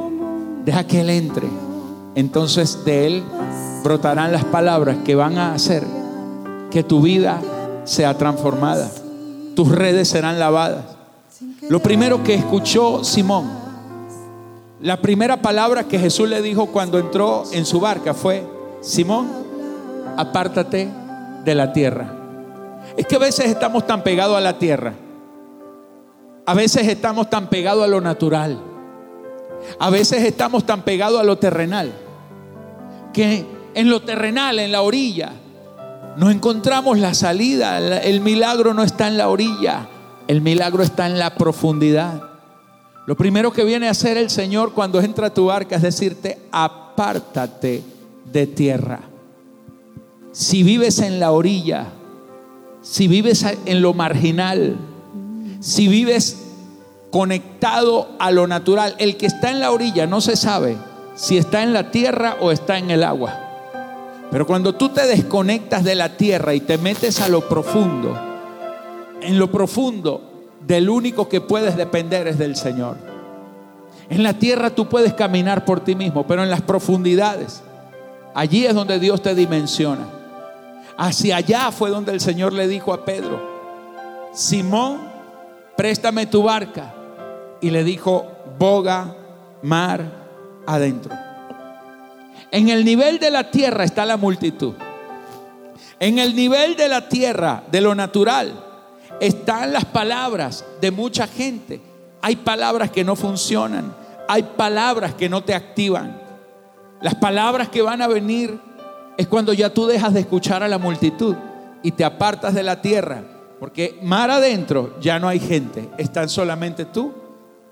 deja 0.64 0.86
que 0.86 1.02
Él 1.02 1.10
entre, 1.10 1.48
entonces 2.16 2.84
de 2.86 3.08
Él 3.08 3.24
brotarán 3.84 4.32
las 4.32 4.44
palabras 4.44 4.98
que 5.06 5.16
van 5.16 5.38
a 5.38 5.54
hacer 5.54 5.84
que 6.70 6.84
tu 6.84 7.02
vida 7.02 7.42
sea 7.86 8.18
transformada 8.18 8.90
tus 9.56 9.70
redes 9.70 10.10
serán 10.10 10.38
lavadas. 10.38 10.86
Lo 11.70 11.80
primero 11.80 12.24
que 12.24 12.36
escuchó 12.36 13.04
Simón, 13.04 13.50
la 14.82 15.02
primera 15.02 15.42
palabra 15.42 15.86
que 15.86 15.98
Jesús 15.98 16.30
le 16.30 16.42
dijo 16.42 16.68
cuando 16.68 17.00
entró 17.00 17.44
en 17.54 17.66
su 17.66 17.80
barca 17.80 18.14
fue, 18.14 18.44
Simón, 18.82 19.28
apártate 20.18 20.90
de 21.44 21.56
la 21.56 21.74
tierra. 21.74 22.25
Es 22.98 23.06
que 23.06 23.16
a 23.16 23.20
veces 23.20 23.48
estamos 23.48 23.86
tan 23.86 24.04
pegados 24.04 24.38
a 24.38 24.42
la 24.42 24.58
tierra. 24.58 24.94
A 26.46 26.54
veces 26.54 26.88
estamos 26.88 27.30
tan 27.30 27.50
pegados 27.50 27.84
a 27.84 27.88
lo 27.88 28.02
natural. 28.02 28.62
A 29.80 29.90
veces 29.90 30.24
estamos 30.24 30.66
tan 30.66 30.84
pegados 30.84 31.20
a 31.20 31.24
lo 31.24 31.38
terrenal. 31.38 31.94
Que 33.14 33.46
en 33.74 33.90
lo 33.90 34.02
terrenal, 34.02 34.60
en 34.60 34.72
la 34.72 34.82
orilla, 34.82 35.34
no 36.18 36.30
encontramos 36.30 36.98
la 37.00 37.14
salida. 37.14 37.78
El 38.02 38.22
milagro 38.22 38.74
no 38.74 38.84
está 38.84 39.08
en 39.08 39.18
la 39.18 39.30
orilla, 39.30 39.88
el 40.28 40.42
milagro 40.42 40.84
está 40.84 41.08
en 41.08 41.20
la 41.20 41.36
profundidad. 41.36 42.22
Lo 43.06 43.16
primero 43.16 43.52
que 43.52 43.64
viene 43.64 43.88
a 43.88 43.92
hacer 43.92 44.18
el 44.18 44.30
Señor 44.30 44.74
cuando 44.74 45.00
entra 45.00 45.28
a 45.28 45.34
tu 45.34 45.46
barca 45.48 45.76
es 45.76 45.82
decirte, 45.82 46.40
apártate 46.52 47.84
de 48.32 48.48
tierra. 48.48 49.02
Si 50.32 50.64
vives 50.64 51.00
en 51.00 51.20
la 51.20 51.32
orilla, 51.32 51.88
si 52.86 53.08
vives 53.08 53.44
en 53.66 53.82
lo 53.82 53.96
marginal, 53.96 54.78
si 55.60 55.88
vives 55.88 56.38
conectado 57.10 58.10
a 58.20 58.30
lo 58.30 58.46
natural, 58.46 58.96
el 59.00 59.18
que 59.18 59.26
está 59.26 59.50
en 59.50 59.60
la 59.60 59.72
orilla 59.72 60.06
no 60.06 60.22
se 60.22 60.36
sabe 60.36 60.78
si 61.16 61.38
está 61.38 61.64
en 61.64 61.74
la 61.74 61.90
tierra 61.90 62.38
o 62.42 62.52
está 62.52 62.78
en 62.78 62.92
el 62.92 63.04
agua. 63.04 63.34
Pero 64.30 64.46
cuando 64.46 64.76
tú 64.76 64.90
te 64.90 65.08
desconectas 65.08 65.84
de 65.84 65.96
la 65.96 66.16
tierra 66.16 66.54
y 66.54 66.60
te 66.60 66.78
metes 66.78 67.22
a 67.22 67.28
lo 67.28 67.50
profundo, 67.50 68.16
en 69.20 69.40
lo 69.40 69.52
profundo 69.52 70.46
del 70.68 70.88
único 70.88 71.28
que 71.28 71.42
puedes 71.42 71.76
depender 71.78 72.28
es 72.28 72.38
del 72.38 72.56
Señor. 72.56 72.98
En 74.10 74.22
la 74.22 74.34
tierra 74.34 74.70
tú 74.70 74.88
puedes 74.90 75.14
caminar 75.16 75.66
por 75.66 75.80
ti 75.80 75.96
mismo, 75.96 76.28
pero 76.28 76.44
en 76.44 76.52
las 76.52 76.62
profundidades, 76.62 77.64
allí 78.36 78.68
es 78.68 78.76
donde 78.76 79.00
Dios 79.00 79.24
te 79.24 79.34
dimensiona. 79.34 80.15
Hacia 80.98 81.38
allá 81.38 81.72
fue 81.72 81.90
donde 81.90 82.14
el 82.14 82.22
Señor 82.22 82.54
le 82.54 82.68
dijo 82.68 82.94
a 82.94 83.04
Pedro, 83.04 83.56
Simón, 84.34 85.00
préstame 85.76 86.26
tu 86.26 86.44
barca. 86.44 86.94
Y 87.62 87.70
le 87.70 87.84
dijo, 87.84 88.28
boga, 88.60 89.16
mar, 89.62 90.02
adentro. 90.68 91.14
En 92.52 92.70
el 92.70 92.86
nivel 92.86 93.20
de 93.20 93.32
la 93.32 93.50
tierra 93.50 93.84
está 93.84 94.06
la 94.06 94.18
multitud. 94.18 94.74
En 96.00 96.20
el 96.20 96.36
nivel 96.36 96.76
de 96.76 96.90
la 96.90 97.08
tierra, 97.10 97.64
de 97.72 97.82
lo 97.82 97.96
natural, 97.96 98.54
están 99.20 99.74
las 99.74 99.86
palabras 99.86 100.66
de 100.82 100.92
mucha 100.92 101.28
gente. 101.28 101.82
Hay 102.22 102.36
palabras 102.36 102.92
que 102.92 103.04
no 103.04 103.16
funcionan. 103.16 103.94
Hay 104.28 104.44
palabras 104.44 105.14
que 105.14 105.30
no 105.30 105.44
te 105.44 105.54
activan. 105.54 106.22
Las 107.02 107.16
palabras 107.16 107.70
que 107.70 107.82
van 107.82 108.02
a 108.02 108.08
venir 108.08 108.60
es 109.18 109.28
cuando 109.28 109.54
ya 109.54 109.74
tú 109.74 109.88
dejas 109.88 110.14
de 110.14 110.22
escuchar 110.22 110.64
a 110.64 110.68
la 110.68 110.78
multitud 110.78 111.36
y 111.84 111.92
te 111.92 112.04
apartas 112.04 112.54
de 112.54 112.64
la 112.64 112.82
tierra. 112.82 113.24
Porque 113.60 113.98
mar 114.02 114.30
adentro 114.30 114.96
ya 115.00 115.20
no 115.20 115.28
hay 115.28 115.40
gente. 115.40 115.90
Están 115.98 116.30
solamente 116.30 116.86
tú 116.86 117.14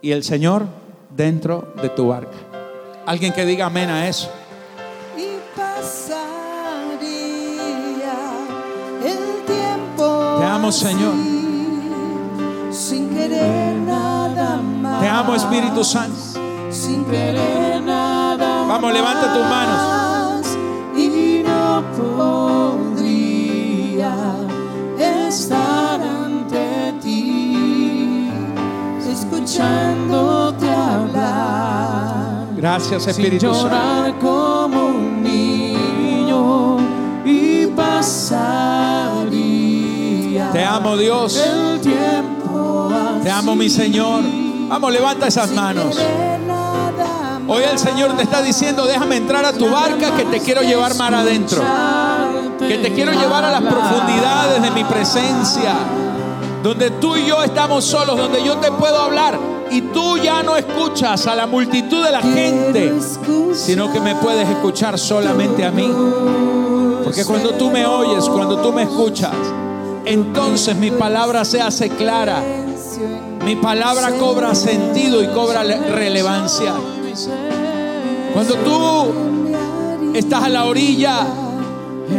y 0.02 0.12
el 0.12 0.24
Señor 0.24 0.66
dentro 1.10 1.74
de 1.82 1.90
tu 1.90 2.08
barca. 2.08 2.38
Alguien 3.06 3.34
que 3.34 3.46
diga 3.46 3.66
amén 3.66 3.90
a 3.90 4.08
eso. 4.08 4.30
Y 5.18 5.40
pasaría 5.58 6.24
el 9.04 9.46
tiempo. 9.46 10.38
Te 10.40 10.46
amo, 10.46 10.72
Señor. 10.72 11.14
Sin 12.72 13.10
querer 13.10 13.76
nada 13.76 14.58
más. 14.58 15.02
Te 15.02 15.08
amo, 15.08 15.36
Espíritu 15.36 15.84
Santo. 15.84 16.18
Sin 16.72 17.06
querer 17.06 17.82
nada 17.82 18.14
Vamos, 18.68 18.94
levanta 18.94 19.34
tus 19.34 19.44
manos. 19.44 20.03
Escuchándote 29.64 30.70
hablar. 30.70 32.48
Gracias, 32.56 33.04
Sin 33.04 33.10
Espíritu 33.12 33.54
Santo. 33.54 34.20
como 34.22 34.88
un 34.88 35.24
niño 35.24 36.78
y 37.26 37.68
pasaría 37.68 39.22
Te 40.52 40.64
amo, 40.66 40.98
Dios. 40.98 41.38
el 41.38 41.82
tiempo 41.82 42.90
Te 43.24 43.32
amo, 43.32 43.56
mi 43.56 43.70
Señor. 43.70 44.24
Vamos, 44.70 44.92
levanta 44.92 45.28
esas 45.28 45.52
manos. 45.52 45.98
Hoy 47.46 47.64
el 47.70 47.78
Señor 47.78 48.16
te 48.16 48.24
está 48.24 48.42
diciendo, 48.42 48.86
déjame 48.86 49.18
entrar 49.18 49.44
a 49.46 49.52
tu 49.54 49.70
barca 49.70 50.16
que 50.16 50.24
te 50.26 50.40
quiero 50.40 50.62
llevar 50.62 50.96
mar 50.96 51.14
adentro. 51.14 51.62
Que 52.58 52.78
te 52.78 52.94
quiero 52.94 53.12
llevar 53.12 53.44
a 53.44 53.52
las 53.52 53.62
profundidades 53.62 54.62
de 54.62 54.72
mi 54.72 54.86
presencia. 54.86 55.74
Donde 56.64 56.92
tú 56.92 57.18
y 57.18 57.26
yo 57.26 57.44
estamos 57.44 57.84
solos, 57.84 58.18
donde 58.18 58.42
yo 58.44 58.56
te 58.58 58.72
puedo 58.72 58.98
hablar. 58.98 59.38
Y 59.74 59.82
tú 59.82 60.18
ya 60.18 60.44
no 60.44 60.56
escuchas 60.56 61.26
a 61.28 61.36
la 61.36 61.48
multitud 61.48 62.04
de 62.06 62.12
la 62.12 62.22
gente, 62.22 62.94
sino 63.56 63.92
que 63.92 64.00
me 64.00 64.16
puedes 64.16 64.48
escuchar 64.48 65.00
solamente 65.00 65.66
a 65.66 65.72
mí. 65.72 65.90
Porque 67.04 67.26
cuando 67.26 67.52
tú 67.52 67.70
me 67.72 67.86
oyes, 67.86 68.26
cuando 68.30 68.58
tú 68.62 68.72
me 68.72 68.84
escuchas, 68.84 69.32
entonces 70.06 70.76
mi 70.76 70.92
palabra 70.92 71.44
se 71.44 71.60
hace 71.62 71.90
clara. 71.90 72.42
Mi 73.44 73.56
palabra 73.56 74.12
cobra 74.20 74.54
sentido 74.56 75.22
y 75.24 75.28
cobra 75.28 75.64
le- 75.64 75.78
relevancia. 75.90 76.74
Cuando 78.34 78.56
tú 78.56 80.14
estás 80.16 80.44
a 80.44 80.50
la 80.50 80.66
orilla, 80.66 81.26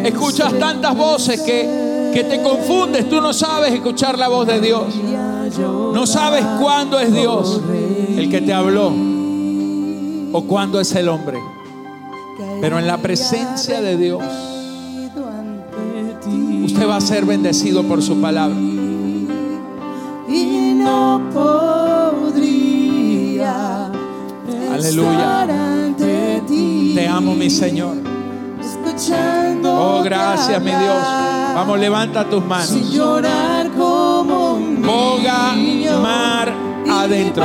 escuchas 0.04 0.52
tantas 0.58 0.96
voces 0.96 1.40
que, 1.40 2.10
que 2.12 2.24
te 2.24 2.42
confundes. 2.42 3.08
Tú 3.08 3.20
no 3.20 3.32
sabes 3.32 3.72
escuchar 3.72 4.18
la 4.18 4.28
voz 4.28 4.46
de 4.46 4.60
Dios. 4.60 4.82
No 5.58 6.06
sabes 6.06 6.44
cuándo 6.60 6.98
es 6.98 7.12
Dios 7.12 7.60
el 8.16 8.30
que 8.30 8.40
te 8.40 8.52
habló 8.52 8.92
o 10.32 10.42
cuándo 10.44 10.80
es 10.80 10.94
el 10.94 11.08
hombre. 11.08 11.38
Pero 12.60 12.78
en 12.78 12.86
la 12.86 12.98
presencia 12.98 13.80
de 13.80 13.96
Dios, 13.96 14.22
usted 16.64 16.88
va 16.88 16.96
a 16.96 17.00
ser 17.00 17.24
bendecido 17.24 17.82
por 17.84 18.02
su 18.02 18.20
palabra. 18.20 18.56
y 20.28 20.74
no 20.74 21.20
podría 21.32 22.74
Aleluya. 24.72 25.46
Te 26.94 27.08
amo, 27.08 27.34
mi 27.34 27.50
Señor. 27.50 27.96
Oh, 29.64 30.02
gracias, 30.02 30.60
mi 30.62 30.70
Dios. 30.70 30.96
Vamos, 31.54 31.78
levanta 31.78 32.28
tus 32.28 32.44
manos. 32.44 32.68
Boga, 34.84 35.54
mar 36.02 36.52
adentro. 36.90 37.44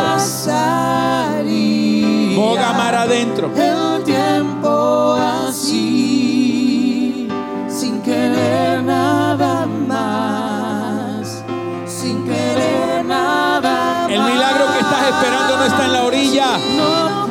Boga 2.35 2.73
mar 2.73 2.95
adentro. 2.95 3.51
el 3.55 4.03
tiempo 4.03 5.15
así 5.47 7.27
sin 7.69 8.01
querer 8.01 8.83
nada 8.83 9.65
más 9.87 11.43
sin 11.85 12.25
querer 12.25 13.05
nada 13.05 14.07
El 14.09 14.21
milagro 14.21 14.65
que 14.73 14.79
estás 14.79 15.03
esperando 15.09 15.57
no 15.57 15.65
está 15.65 15.85
en 15.85 15.93
la 15.93 16.03
orilla. 16.03 16.57
no 16.77 17.27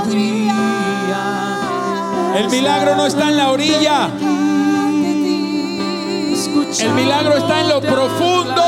podría 0.00 0.60
El 2.36 2.48
milagro 2.48 2.96
no 2.96 3.06
está 3.06 3.28
en 3.28 3.36
la 3.36 3.50
orilla. 3.50 4.08
El 6.78 6.92
milagro 6.92 7.36
está 7.36 7.60
en 7.62 7.68
lo 7.68 7.80
profundo. 7.80 8.62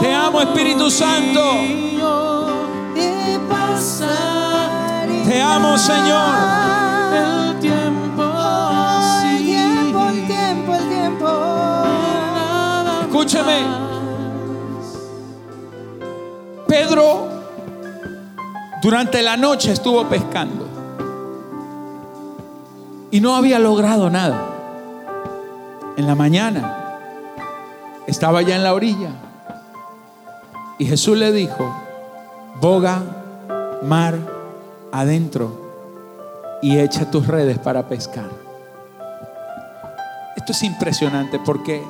Te 0.00 0.14
amo, 0.14 0.40
Espíritu 0.40 0.90
Santo. 0.90 1.40
Te 5.26 5.42
amo, 5.42 5.76
Señor. 5.78 6.34
el 7.14 7.58
tiempo 7.58 8.22
el 9.24 9.44
tiempo 9.44 10.08
el 10.08 10.26
tiempo 10.26 10.74
el 10.74 10.88
tiempo 10.88 11.28
Escúcheme. 13.02 13.62
Pedro 16.68 17.28
durante 18.80 19.20
la 19.22 19.36
noche 19.36 19.72
estuvo 19.72 20.04
pescando 20.08 20.68
y 23.10 23.20
no 23.20 23.36
había 23.36 23.58
logrado 23.58 24.08
nada. 24.08 24.51
En 25.96 26.06
la 26.06 26.14
mañana 26.14 26.98
estaba 28.06 28.42
ya 28.42 28.56
en 28.56 28.64
la 28.64 28.74
orilla 28.74 29.10
y 30.78 30.86
Jesús 30.86 31.16
le 31.18 31.32
dijo, 31.32 31.70
boga 32.60 33.02
mar 33.82 34.18
adentro 34.90 35.60
y 36.62 36.78
echa 36.78 37.10
tus 37.10 37.26
redes 37.26 37.58
para 37.58 37.88
pescar. 37.88 38.30
Esto 40.36 40.52
es 40.52 40.62
impresionante 40.62 41.38
porque 41.38 41.82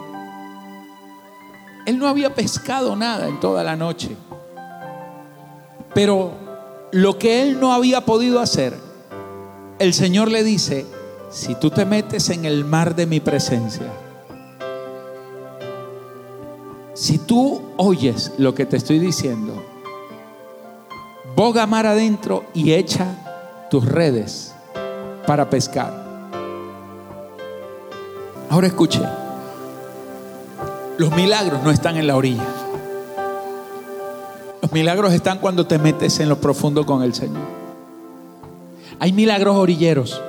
él 1.86 1.98
no 1.98 2.08
había 2.08 2.34
pescado 2.34 2.96
nada 2.96 3.28
en 3.28 3.40
toda 3.40 3.62
la 3.62 3.76
noche. 3.76 4.16
Pero 5.94 6.32
lo 6.90 7.18
que 7.18 7.42
él 7.42 7.60
no 7.60 7.72
había 7.72 8.02
podido 8.02 8.40
hacer, 8.40 8.76
el 9.78 9.94
Señor 9.94 10.30
le 10.30 10.42
dice, 10.42 10.86
si 11.32 11.54
tú 11.54 11.70
te 11.70 11.86
metes 11.86 12.28
en 12.28 12.44
el 12.44 12.64
mar 12.64 12.94
de 12.94 13.06
mi 13.06 13.18
presencia, 13.18 13.86
si 16.94 17.18
tú 17.18 17.62
oyes 17.78 18.32
lo 18.36 18.54
que 18.54 18.66
te 18.66 18.76
estoy 18.76 18.98
diciendo, 18.98 19.54
boga 21.34 21.66
mar 21.66 21.86
adentro 21.86 22.44
y 22.52 22.74
echa 22.74 23.66
tus 23.70 23.86
redes 23.86 24.54
para 25.26 25.48
pescar. 25.48 26.02
Ahora 28.50 28.66
escuche. 28.66 29.00
Los 30.98 31.10
milagros 31.16 31.62
no 31.64 31.70
están 31.70 31.96
en 31.96 32.06
la 32.06 32.16
orilla. 32.16 32.46
Los 34.60 34.70
milagros 34.72 35.14
están 35.14 35.38
cuando 35.38 35.66
te 35.66 35.78
metes 35.78 36.20
en 36.20 36.28
lo 36.28 36.38
profundo 36.38 36.84
con 36.84 37.02
el 37.02 37.14
Señor. 37.14 37.42
Hay 39.00 39.12
milagros 39.14 39.56
orilleros. 39.56 40.22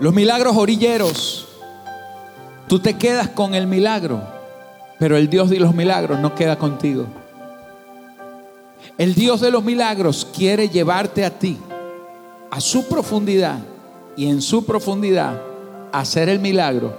Los 0.00 0.14
milagros 0.14 0.56
orilleros, 0.56 1.48
tú 2.68 2.78
te 2.78 2.96
quedas 2.96 3.28
con 3.28 3.54
el 3.54 3.66
milagro, 3.66 4.22
pero 5.00 5.16
el 5.16 5.28
Dios 5.28 5.50
de 5.50 5.58
los 5.58 5.74
milagros 5.74 6.20
no 6.20 6.36
queda 6.36 6.56
contigo. 6.56 7.06
El 8.96 9.16
Dios 9.16 9.40
de 9.40 9.50
los 9.50 9.64
milagros 9.64 10.24
quiere 10.32 10.68
llevarte 10.68 11.24
a 11.24 11.36
ti, 11.36 11.58
a 12.48 12.60
su 12.60 12.86
profundidad 12.86 13.58
y 14.16 14.28
en 14.28 14.40
su 14.40 14.64
profundidad, 14.64 15.42
hacer 15.90 16.28
el 16.28 16.38
milagro, 16.38 16.96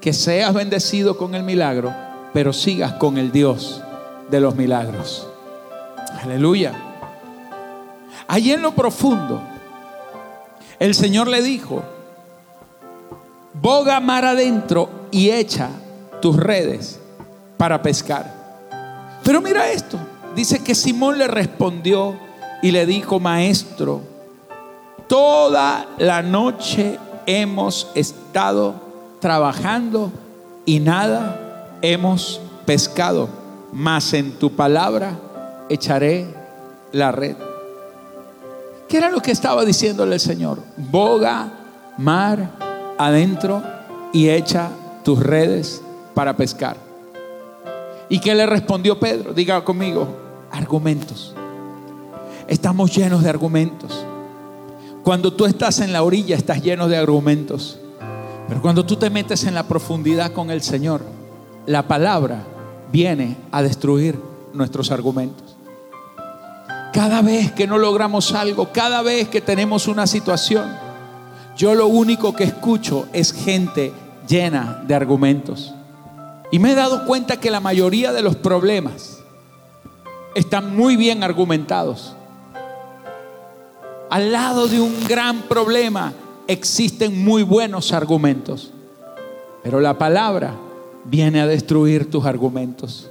que 0.00 0.12
seas 0.12 0.52
bendecido 0.52 1.16
con 1.16 1.36
el 1.36 1.44
milagro, 1.44 1.94
pero 2.32 2.52
sigas 2.52 2.94
con 2.94 3.16
el 3.16 3.30
Dios 3.30 3.80
de 4.28 4.40
los 4.40 4.56
milagros. 4.56 5.28
Aleluya. 6.20 6.72
Allí 8.26 8.52
en 8.52 8.62
lo 8.62 8.72
profundo, 8.72 9.40
el 10.80 10.94
Señor 10.96 11.28
le 11.28 11.42
dijo, 11.42 11.84
boga 13.60 14.00
mar 14.00 14.24
adentro 14.24 14.88
y 15.10 15.30
echa 15.30 15.68
tus 16.20 16.36
redes 16.36 16.98
para 17.56 17.82
pescar. 17.82 18.40
Pero 19.22 19.40
mira 19.40 19.70
esto, 19.70 19.98
dice 20.34 20.62
que 20.62 20.74
Simón 20.74 21.18
le 21.18 21.28
respondió 21.28 22.16
y 22.62 22.70
le 22.70 22.86
dijo, 22.86 23.20
maestro, 23.20 24.02
toda 25.08 25.86
la 25.98 26.22
noche 26.22 26.98
hemos 27.26 27.90
estado 27.94 28.74
trabajando 29.20 30.10
y 30.64 30.80
nada 30.80 31.76
hemos 31.82 32.40
pescado, 32.64 33.28
mas 33.72 34.12
en 34.14 34.32
tu 34.32 34.52
palabra 34.52 35.18
echaré 35.68 36.26
la 36.92 37.12
red. 37.12 37.36
¿Qué 38.88 38.96
era 38.96 39.10
lo 39.10 39.20
que 39.20 39.30
estaba 39.30 39.64
diciéndole 39.64 40.14
el 40.14 40.20
Señor? 40.20 40.58
Boga, 40.76 41.52
mar, 41.96 42.69
adentro 43.00 43.62
y 44.12 44.28
echa 44.28 44.70
tus 45.02 45.18
redes 45.20 45.80
para 46.12 46.36
pescar. 46.36 46.76
¿Y 48.10 48.18
qué 48.18 48.34
le 48.34 48.44
respondió 48.44 49.00
Pedro? 49.00 49.32
Diga 49.32 49.64
conmigo, 49.64 50.06
argumentos. 50.50 51.34
Estamos 52.46 52.94
llenos 52.94 53.22
de 53.22 53.30
argumentos. 53.30 54.04
Cuando 55.02 55.32
tú 55.32 55.46
estás 55.46 55.80
en 55.80 55.94
la 55.94 56.02
orilla 56.02 56.36
estás 56.36 56.62
lleno 56.62 56.88
de 56.88 56.98
argumentos. 56.98 57.78
Pero 58.48 58.60
cuando 58.60 58.84
tú 58.84 58.96
te 58.96 59.08
metes 59.08 59.44
en 59.44 59.54
la 59.54 59.62
profundidad 59.62 60.32
con 60.32 60.50
el 60.50 60.60
Señor, 60.60 61.02
la 61.64 61.88
palabra 61.88 62.42
viene 62.92 63.36
a 63.50 63.62
destruir 63.62 64.20
nuestros 64.52 64.90
argumentos. 64.90 65.56
Cada 66.92 67.22
vez 67.22 67.52
que 67.52 67.66
no 67.66 67.78
logramos 67.78 68.34
algo, 68.34 68.72
cada 68.72 69.00
vez 69.00 69.28
que 69.28 69.40
tenemos 69.40 69.88
una 69.88 70.06
situación, 70.06 70.68
yo 71.60 71.74
lo 71.74 71.88
único 71.88 72.34
que 72.34 72.44
escucho 72.44 73.06
es 73.12 73.34
gente 73.34 73.92
llena 74.26 74.82
de 74.86 74.94
argumentos. 74.94 75.74
Y 76.50 76.58
me 76.58 76.72
he 76.72 76.74
dado 76.74 77.04
cuenta 77.04 77.38
que 77.38 77.50
la 77.50 77.60
mayoría 77.60 78.14
de 78.14 78.22
los 78.22 78.34
problemas 78.34 79.18
están 80.34 80.74
muy 80.74 80.96
bien 80.96 81.22
argumentados. 81.22 82.14
Al 84.08 84.32
lado 84.32 84.68
de 84.68 84.80
un 84.80 85.06
gran 85.06 85.42
problema 85.42 86.14
existen 86.46 87.22
muy 87.22 87.42
buenos 87.42 87.92
argumentos. 87.92 88.70
Pero 89.62 89.80
la 89.80 89.98
palabra 89.98 90.54
viene 91.04 91.42
a 91.42 91.46
destruir 91.46 92.10
tus 92.10 92.24
argumentos. 92.24 93.10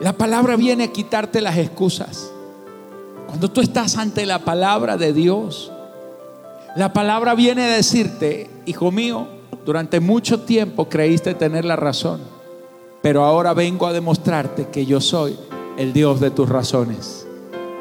La 0.00 0.12
palabra 0.12 0.54
viene 0.54 0.84
a 0.84 0.92
quitarte 0.92 1.40
las 1.40 1.56
excusas. 1.56 2.30
Cuando 3.26 3.50
tú 3.50 3.62
estás 3.62 3.96
ante 3.96 4.24
la 4.26 4.38
palabra 4.38 4.96
de 4.96 5.12
Dios, 5.12 5.72
la 6.76 6.92
palabra 6.92 7.34
viene 7.34 7.64
a 7.64 7.76
decirte, 7.76 8.50
hijo 8.66 8.92
mío, 8.92 9.26
durante 9.64 10.00
mucho 10.00 10.40
tiempo 10.40 10.88
creíste 10.88 11.34
tener 11.34 11.64
la 11.64 11.76
razón, 11.76 12.20
pero 13.02 13.24
ahora 13.24 13.54
vengo 13.54 13.86
a 13.86 13.92
demostrarte 13.92 14.68
que 14.68 14.86
yo 14.86 15.00
soy 15.00 15.36
el 15.78 15.92
Dios 15.92 16.20
de 16.20 16.30
tus 16.30 16.48
razones. 16.48 17.26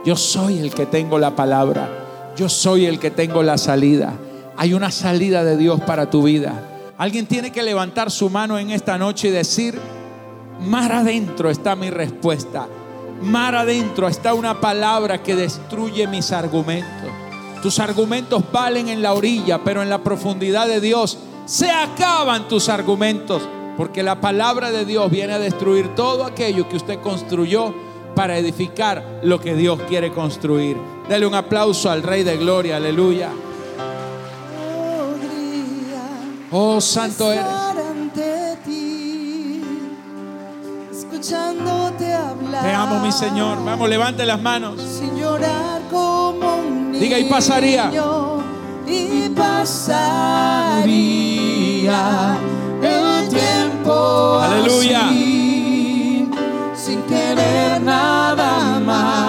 Yo 0.05 0.15
soy 0.15 0.59
el 0.59 0.73
que 0.73 0.85
tengo 0.85 1.19
la 1.19 1.35
palabra, 1.35 1.89
yo 2.37 2.47
soy 2.47 2.85
el 2.85 2.99
que 2.99 3.11
tengo 3.11 3.43
la 3.43 3.57
salida. 3.57 4.13
Hay 4.57 4.73
una 4.73 4.91
salida 4.91 5.43
de 5.43 5.57
Dios 5.57 5.81
para 5.81 6.09
tu 6.09 6.23
vida. 6.23 6.93
Alguien 6.97 7.25
tiene 7.25 7.51
que 7.51 7.63
levantar 7.63 8.09
su 8.09 8.29
mano 8.29 8.57
en 8.57 8.69
esta 8.69 8.97
noche 8.97 9.27
y 9.27 9.31
decir, 9.31 9.77
mar 10.61 10.91
adentro 10.91 11.49
está 11.49 11.75
mi 11.75 11.89
respuesta 11.89 12.67
mar 13.21 13.55
adentro 13.55 14.07
está 14.07 14.33
una 14.33 14.59
palabra 14.59 15.21
que 15.21 15.35
destruye 15.35 16.07
mis 16.07 16.31
argumentos. 16.31 17.09
Tus 17.65 17.79
argumentos 17.79 18.43
valen 18.51 18.89
en 18.89 19.01
la 19.01 19.15
orilla, 19.15 19.63
pero 19.63 19.81
en 19.81 19.89
la 19.89 20.03
profundidad 20.03 20.67
de 20.67 20.79
Dios 20.79 21.17
se 21.47 21.71
acaban 21.71 22.47
tus 22.47 22.69
argumentos, 22.69 23.41
porque 23.75 24.03
la 24.03 24.21
palabra 24.21 24.69
de 24.69 24.85
Dios 24.85 25.09
viene 25.09 25.33
a 25.33 25.39
destruir 25.39 25.95
todo 25.95 26.25
aquello 26.25 26.69
que 26.69 26.75
usted 26.75 26.99
construyó 27.01 27.73
para 28.13 28.37
edificar 28.37 29.19
lo 29.23 29.41
que 29.41 29.55
Dios 29.55 29.79
quiere 29.89 30.13
construir. 30.13 30.77
Dele 31.09 31.25
un 31.25 31.33
aplauso 31.33 31.89
al 31.89 32.03
Rey 32.03 32.21
de 32.21 32.37
Gloria, 32.37 32.75
aleluya. 32.75 33.31
Oh, 36.51 36.79
santo 36.79 37.31
eres. 37.31 37.45
escuchándote 40.91 42.13
hablar. 42.13 42.63
Te 42.63 42.71
amo, 42.71 42.99
mi 42.99 43.11
Señor. 43.11 43.63
Vamos, 43.65 43.89
levante 43.89 44.23
las 44.25 44.39
manos. 44.39 44.79
Sin 44.79 45.15
llorar 45.17 45.81
como 45.89 46.55
un 46.57 46.59
niño. 46.59 46.64
Diga, 46.99 47.19
y 47.19 47.25
pasaría. 47.25 47.91
Y 48.87 49.29
pasaría 49.29 49.97
el 52.81 53.27
tiempo. 53.29 54.39
Aleluya. 54.41 55.07
así, 55.07 56.29
sin 56.75 57.01
querer 57.03 57.81
nada 57.81 58.79
más. 58.79 59.24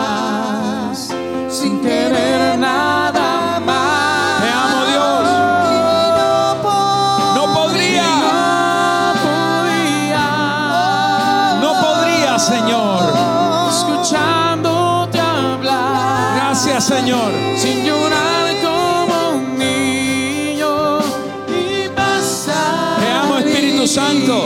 Espíritu 23.87 23.89
Santo. 23.89 24.45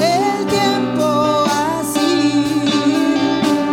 El 0.00 0.46
tiempo 0.46 1.44
así, 1.46 2.44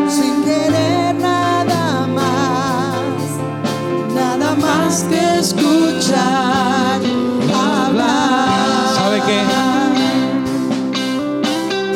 sin 0.08 0.43
querer 0.43 1.15
nada 1.15 2.05
más, 2.08 3.03
nada 4.13 4.55
más 4.55 5.03
que 5.10 5.39
escuchar 5.39 7.01
hablar. 7.53 8.95
¿Sabe 8.95 9.21
qué? 9.25 9.41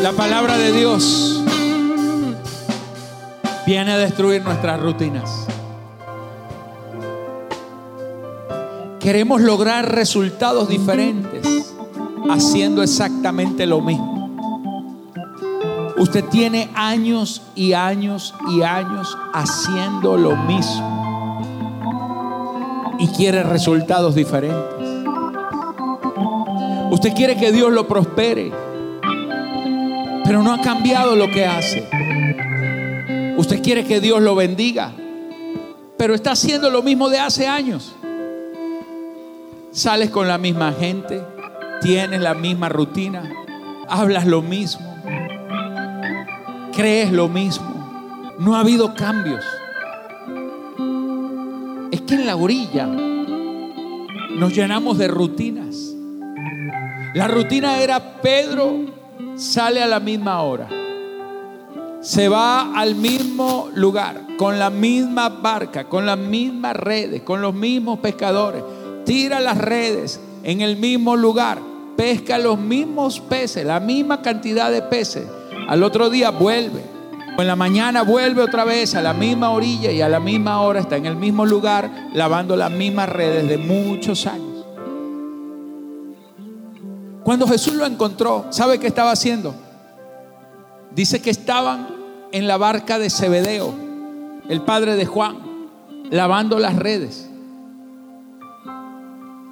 La 0.01 0.13
palabra 0.13 0.57
de 0.57 0.71
Dios 0.71 1.43
viene 3.67 3.91
a 3.91 3.97
destruir 3.97 4.43
nuestras 4.43 4.79
rutinas. 4.81 5.45
Queremos 8.99 9.41
lograr 9.41 9.93
resultados 9.93 10.69
diferentes 10.69 11.52
haciendo 12.29 12.83
exactamente 12.83 13.65
lo 13.65 13.81
mismo. 13.81 14.13
Usted 15.97 16.25
tiene 16.25 16.69
años 16.75 17.41
y 17.55 17.73
años 17.73 18.33
y 18.49 18.61
años 18.61 19.17
haciendo 19.33 20.17
lo 20.17 20.35
mismo 20.35 21.03
y 22.99 23.07
quiere 23.07 23.43
resultados 23.43 24.15
diferentes. 24.15 24.57
Usted 26.91 27.13
quiere 27.13 27.35
que 27.35 27.51
Dios 27.51 27.71
lo 27.71 27.87
prospere, 27.87 28.51
pero 30.23 30.43
no 30.43 30.53
ha 30.53 30.61
cambiado 30.61 31.15
lo 31.15 31.29
que 31.31 31.45
hace. 31.45 31.87
Usted 33.37 33.61
quiere 33.61 33.83
que 33.83 33.99
Dios 33.99 34.21
lo 34.21 34.35
bendiga, 34.35 34.93
pero 35.97 36.13
está 36.13 36.31
haciendo 36.31 36.69
lo 36.69 36.81
mismo 36.81 37.09
de 37.09 37.19
hace 37.19 37.47
años. 37.47 37.95
Sales 39.71 40.09
con 40.11 40.27
la 40.27 40.37
misma 40.37 40.71
gente, 40.71 41.21
tienes 41.83 42.21
la 42.21 42.33
misma 42.33 42.69
rutina, 42.69 43.29
hablas 43.89 44.25
lo 44.25 44.41
mismo, 44.41 44.95
crees 46.73 47.11
lo 47.11 47.27
mismo. 47.27 48.31
No 48.39 48.55
ha 48.55 48.61
habido 48.61 48.95
cambios. 48.95 49.43
Es 51.91 52.01
que 52.01 52.15
en 52.15 52.25
la 52.25 52.37
orilla 52.37 52.87
nos 52.87 54.55
llenamos 54.55 54.97
de 54.97 55.09
rutinas. 55.09 55.93
La 57.15 57.27
rutina 57.27 57.77
era 57.79 58.21
Pedro 58.21 58.85
sale 59.35 59.83
a 59.83 59.87
la 59.87 59.99
misma 59.99 60.41
hora. 60.41 60.69
Se 61.99 62.29
va 62.29 62.79
al 62.79 62.95
mismo 62.95 63.69
lugar, 63.75 64.21
con 64.37 64.57
la 64.57 64.69
misma 64.69 65.27
barca, 65.27 65.83
con 65.83 66.05
las 66.05 66.17
mismas 66.17 66.77
redes, 66.77 67.23
con 67.23 67.41
los 67.41 67.53
mismos 67.53 67.99
pescadores. 67.99 68.63
Tira 69.05 69.41
las 69.41 69.57
redes 69.57 70.21
en 70.43 70.61
el 70.61 70.77
mismo 70.77 71.15
lugar, 71.15 71.72
pesca 71.95 72.37
los 72.37 72.59
mismos 72.59 73.19
peces, 73.19 73.65
la 73.65 73.79
misma 73.79 74.21
cantidad 74.21 74.71
de 74.71 74.81
peces. 74.81 75.25
Al 75.67 75.83
otro 75.83 76.09
día 76.09 76.31
vuelve. 76.31 76.83
En 77.37 77.47
la 77.47 77.55
mañana 77.55 78.03
vuelve 78.03 78.43
otra 78.43 78.63
vez 78.63 78.93
a 78.93 79.01
la 79.01 79.13
misma 79.13 79.49
orilla 79.49 79.91
y 79.91 80.01
a 80.01 80.09
la 80.09 80.19
misma 80.19 80.61
hora 80.61 80.79
está 80.79 80.97
en 80.97 81.07
el 81.07 81.15
mismo 81.15 81.45
lugar 81.45 81.89
lavando 82.13 82.55
las 82.55 82.71
mismas 82.71 83.09
redes 83.09 83.47
de 83.47 83.57
muchos 83.57 84.27
años. 84.27 84.65
Cuando 87.23 87.47
Jesús 87.47 87.73
lo 87.73 87.85
encontró, 87.85 88.45
¿sabe 88.51 88.79
qué 88.79 88.87
estaba 88.87 89.11
haciendo? 89.11 89.55
Dice 90.93 91.21
que 91.21 91.31
estaban 91.31 91.87
en 92.31 92.47
la 92.47 92.57
barca 92.57 92.99
de 92.99 93.09
Zebedeo, 93.09 93.73
el 94.47 94.61
padre 94.61 94.95
de 94.95 95.05
Juan, 95.05 95.37
lavando 96.11 96.59
las 96.59 96.75
redes. 96.75 97.29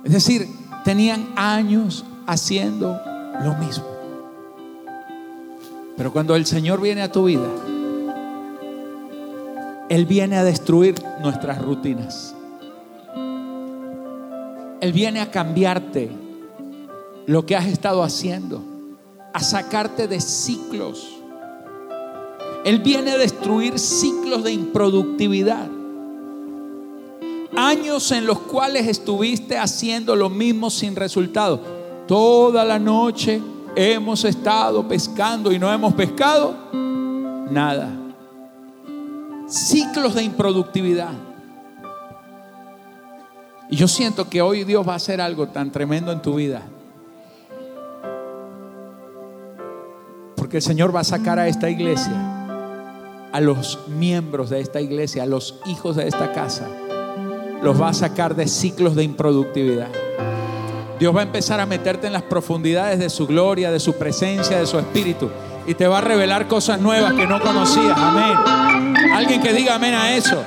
Es 0.03 0.11
decir, 0.11 0.47
tenían 0.83 1.29
años 1.35 2.05
haciendo 2.27 2.99
lo 3.43 3.55
mismo. 3.55 3.85
Pero 5.97 6.11
cuando 6.11 6.35
el 6.35 6.45
Señor 6.45 6.81
viene 6.81 7.01
a 7.01 7.11
tu 7.11 7.25
vida, 7.25 7.47
Él 9.89 10.05
viene 10.05 10.37
a 10.37 10.43
destruir 10.43 10.95
nuestras 11.21 11.61
rutinas. 11.61 12.35
Él 14.79 14.93
viene 14.93 15.21
a 15.21 15.29
cambiarte 15.29 16.09
lo 17.27 17.45
que 17.45 17.55
has 17.55 17.67
estado 17.67 18.01
haciendo, 18.01 18.63
a 19.31 19.41
sacarte 19.41 20.07
de 20.07 20.19
ciclos. 20.19 21.07
Él 22.65 22.79
viene 22.79 23.11
a 23.11 23.17
destruir 23.17 23.77
ciclos 23.77 24.43
de 24.43 24.53
improductividad. 24.53 25.69
Años 27.55 28.11
en 28.11 28.25
los 28.25 28.39
cuales 28.39 28.87
estuviste 28.87 29.57
haciendo 29.57 30.15
lo 30.15 30.29
mismo 30.29 30.71
sin 30.71 30.95
resultado. 30.95 31.80
Toda 32.11 32.65
la 32.65 32.77
noche 32.77 33.41
hemos 33.73 34.25
estado 34.25 34.85
pescando 34.85 35.49
y 35.49 35.57
no 35.57 35.71
hemos 35.71 35.93
pescado 35.93 36.53
nada. 37.49 37.89
Ciclos 39.47 40.15
de 40.15 40.23
improductividad. 40.23 41.13
Y 43.69 43.77
yo 43.77 43.87
siento 43.87 44.27
que 44.29 44.41
hoy 44.41 44.65
Dios 44.65 44.85
va 44.85 44.91
a 44.91 44.95
hacer 44.97 45.21
algo 45.21 45.47
tan 45.47 45.71
tremendo 45.71 46.11
en 46.11 46.21
tu 46.21 46.35
vida. 46.35 46.63
Porque 50.35 50.57
el 50.57 50.63
Señor 50.63 50.93
va 50.93 50.99
a 50.99 51.05
sacar 51.05 51.39
a 51.39 51.47
esta 51.47 51.69
iglesia, 51.69 52.45
a 53.31 53.39
los 53.39 53.87
miembros 53.87 54.49
de 54.49 54.59
esta 54.59 54.81
iglesia, 54.81 55.23
a 55.23 55.27
los 55.27 55.61
hijos 55.65 55.95
de 55.95 56.09
esta 56.09 56.33
casa, 56.33 56.67
los 57.63 57.81
va 57.81 57.87
a 57.87 57.93
sacar 57.93 58.35
de 58.35 58.49
ciclos 58.49 58.97
de 58.97 59.03
improductividad. 59.03 59.87
Dios 61.01 61.15
va 61.15 61.21
a 61.21 61.23
empezar 61.23 61.59
a 61.59 61.65
meterte 61.65 62.05
en 62.05 62.13
las 62.13 62.21
profundidades 62.21 62.99
de 62.99 63.09
su 63.09 63.25
gloria, 63.25 63.71
de 63.71 63.79
su 63.79 63.97
presencia, 63.97 64.59
de 64.59 64.67
su 64.67 64.77
espíritu. 64.77 65.31
Y 65.65 65.73
te 65.73 65.87
va 65.87 65.97
a 65.97 66.01
revelar 66.01 66.47
cosas 66.47 66.79
nuevas 66.79 67.13
que 67.13 67.25
no 67.25 67.41
conocías. 67.41 67.97
Amén. 67.97 69.01
Alguien 69.11 69.41
que 69.41 69.51
diga 69.51 69.73
amén 69.73 69.95
a 69.95 70.15
eso. 70.15 70.43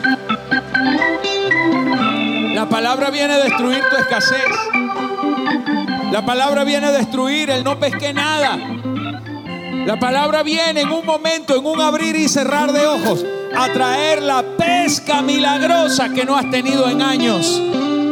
La 2.55 2.69
palabra 2.69 3.11
viene 3.11 3.35
a 3.35 3.39
destruir 3.39 3.83
tu 3.91 3.97
escasez. 3.97 4.45
La 6.13 6.25
palabra 6.25 6.63
viene 6.63 6.87
a 6.87 6.93
destruir 6.93 7.51
el 7.51 7.65
no 7.65 7.81
pesqué 7.81 8.15
nada. 8.15 8.57
La 9.87 9.99
palabra 9.99 10.45
viene 10.45 10.83
en 10.83 10.91
un 10.91 11.05
momento, 11.05 11.57
en 11.57 11.67
un 11.67 11.81
abrir 11.81 12.15
y 12.15 12.29
cerrar 12.29 12.73
de 12.73 12.87
ojos, 12.87 13.27
a 13.57 13.73
traer 13.73 14.23
la 14.23 14.45
pesca 14.57 15.21
milagrosa 15.21 16.11
que 16.11 16.25
no 16.25 16.37
has 16.37 16.49
tenido 16.49 16.89
en 16.89 17.03
años. 17.03 17.61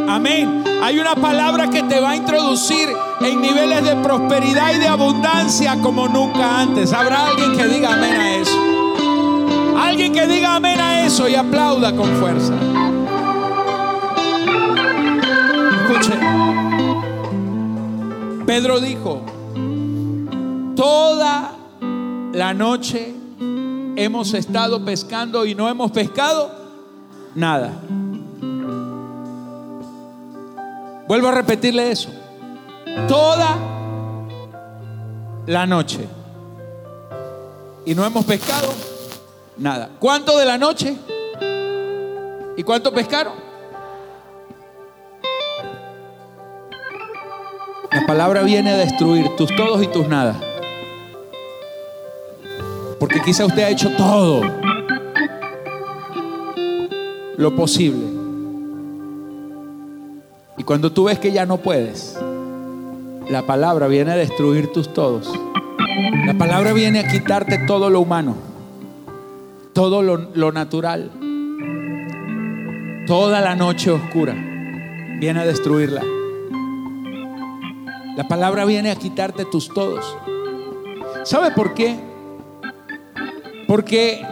Amén. 0.09 0.72
Hay 0.83 0.99
una 0.99 1.15
palabra 1.15 1.69
que 1.69 1.81
te 1.83 1.97
va 2.01 2.09
a 2.09 2.15
introducir 2.17 2.89
en 3.21 3.39
niveles 3.39 3.85
de 3.85 3.95
prosperidad 3.95 4.73
y 4.75 4.79
de 4.79 4.87
abundancia 4.89 5.79
como 5.79 6.09
nunca 6.09 6.59
antes. 6.59 6.91
Habrá 6.91 7.27
alguien 7.27 7.55
que 7.55 7.67
diga 7.69 7.93
amén 7.93 8.13
a 8.19 8.35
eso. 8.35 8.59
Alguien 9.79 10.11
que 10.11 10.27
diga 10.27 10.55
amén 10.55 10.81
a 10.81 11.05
eso 11.05 11.29
y 11.29 11.35
aplauda 11.35 11.95
con 11.95 12.09
fuerza. 12.17 12.53
Escuche. 15.87 16.19
Pedro 18.45 18.81
dijo, 18.81 19.21
toda 20.75 21.53
la 22.33 22.53
noche 22.53 23.15
hemos 23.95 24.33
estado 24.33 24.83
pescando 24.83 25.45
y 25.45 25.55
no 25.55 25.69
hemos 25.69 25.91
pescado 25.91 26.51
nada. 27.35 27.71
Vuelvo 31.07 31.27
a 31.27 31.31
repetirle 31.31 31.91
eso. 31.91 32.09
Toda 33.07 33.57
la 35.45 35.65
noche. 35.65 36.07
Y 37.85 37.93
no 37.93 38.05
hemos 38.05 38.25
pescado 38.25 38.73
nada. 39.57 39.89
¿Cuánto 39.99 40.37
de 40.37 40.45
la 40.45 40.57
noche? 40.57 40.95
¿Y 42.55 42.63
cuánto 42.63 42.93
pescaron? 42.93 43.33
La 47.91 48.05
palabra 48.07 48.41
viene 48.41 48.71
a 48.71 48.77
destruir 48.77 49.35
tus 49.35 49.55
todos 49.55 49.83
y 49.83 49.87
tus 49.87 50.07
nada. 50.07 50.39
Porque 52.99 53.21
quizá 53.21 53.45
usted 53.45 53.63
ha 53.63 53.69
hecho 53.69 53.91
todo 53.97 54.41
lo 57.35 57.55
posible. 57.55 58.22
Cuando 60.65 60.91
tú 60.91 61.05
ves 61.05 61.19
que 61.19 61.31
ya 61.31 61.45
no 61.45 61.57
puedes, 61.57 62.17
la 63.29 63.45
palabra 63.45 63.87
viene 63.87 64.11
a 64.11 64.15
destruir 64.15 64.71
tus 64.71 64.93
todos. 64.93 65.29
La 66.25 66.33
palabra 66.35 66.71
viene 66.73 66.99
a 66.99 67.07
quitarte 67.07 67.57
todo 67.67 67.89
lo 67.89 67.99
humano, 67.99 68.35
todo 69.73 70.01
lo, 70.01 70.29
lo 70.33 70.51
natural, 70.51 71.11
toda 73.07 73.41
la 73.41 73.55
noche 73.55 73.91
oscura. 73.91 74.33
Viene 75.19 75.41
a 75.41 75.45
destruirla. 75.45 76.01
La 78.15 78.27
palabra 78.27 78.63
viene 78.65 78.91
a 78.91 78.95
quitarte 78.95 79.45
tus 79.45 79.67
todos. 79.69 80.17
¿Sabe 81.23 81.51
por 81.51 81.73
qué? 81.73 81.97
Porque 83.67 84.25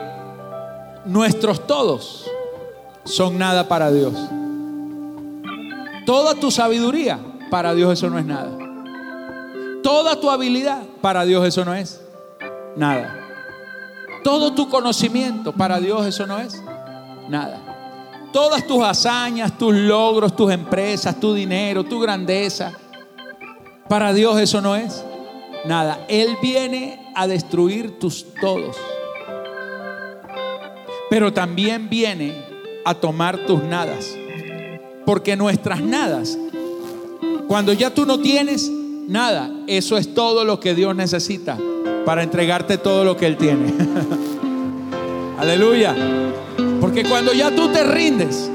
nuestros 1.06 1.68
todos 1.68 2.30
son 3.04 3.38
nada 3.38 3.68
para 3.68 3.92
Dios. 3.92 4.14
Toda 6.06 6.36
tu 6.36 6.52
sabiduría, 6.52 7.20
para 7.50 7.74
Dios 7.74 7.94
eso 7.94 8.10
no 8.10 8.20
es 8.20 8.26
nada. 8.26 8.52
Toda 9.84 10.20
tu 10.20 10.30
habilidad, 10.30 10.84
para 11.02 11.26
Dios 11.26 11.46
eso 11.46 11.66
no 11.66 11.74
es 11.74 12.02
nada. 12.76 13.18
Todo 14.24 14.54
tu 14.54 14.70
conocimiento, 14.70 15.52
para 15.52 15.80
Dios 15.80 16.06
eso 16.06 16.28
no 16.28 16.38
es 16.38 16.62
nada. 17.30 17.60
Todas 18.32 18.66
tus 18.66 18.84
hazañas, 18.84 19.58
tus 19.58 19.74
logros, 19.74 20.36
tus 20.36 20.52
empresas, 20.52 21.20
tu 21.20 21.34
dinero, 21.34 21.84
tu 21.84 22.00
grandeza, 22.00 22.72
para 23.90 24.14
Dios 24.14 24.40
eso 24.40 24.62
no 24.62 24.76
es 24.76 25.04
nada. 25.66 26.06
Él 26.08 26.38
viene 26.42 27.12
a 27.16 27.28
destruir 27.28 28.00
tus 28.00 28.26
todos 28.40 28.78
pero 31.12 31.34
también 31.34 31.90
viene 31.90 32.42
a 32.86 32.94
tomar 32.94 33.46
tus 33.46 33.62
nadas. 33.62 34.16
Porque 35.06 35.36
nuestras 35.36 35.82
nadas, 35.82 36.38
cuando 37.48 37.74
ya 37.74 37.94
tú 37.94 38.06
no 38.06 38.20
tienes 38.20 38.72
nada, 39.08 39.52
eso 39.68 39.98
es 39.98 40.14
todo 40.14 40.46
lo 40.46 40.60
que 40.60 40.74
Dios 40.76 40.96
necesita 40.96 41.58
para 42.06 42.24
entregarte 42.24 42.78
todo 42.78 43.04
lo 43.04 43.18
que 43.18 43.28
Él 43.28 43.38
tiene. 43.38 43.74
Aleluya. 45.38 45.96
Porque 46.80 47.04
cuando 47.04 47.34
ya 47.34 47.52
tú 47.52 47.70
te 47.70 47.84
rindes, 47.84 48.50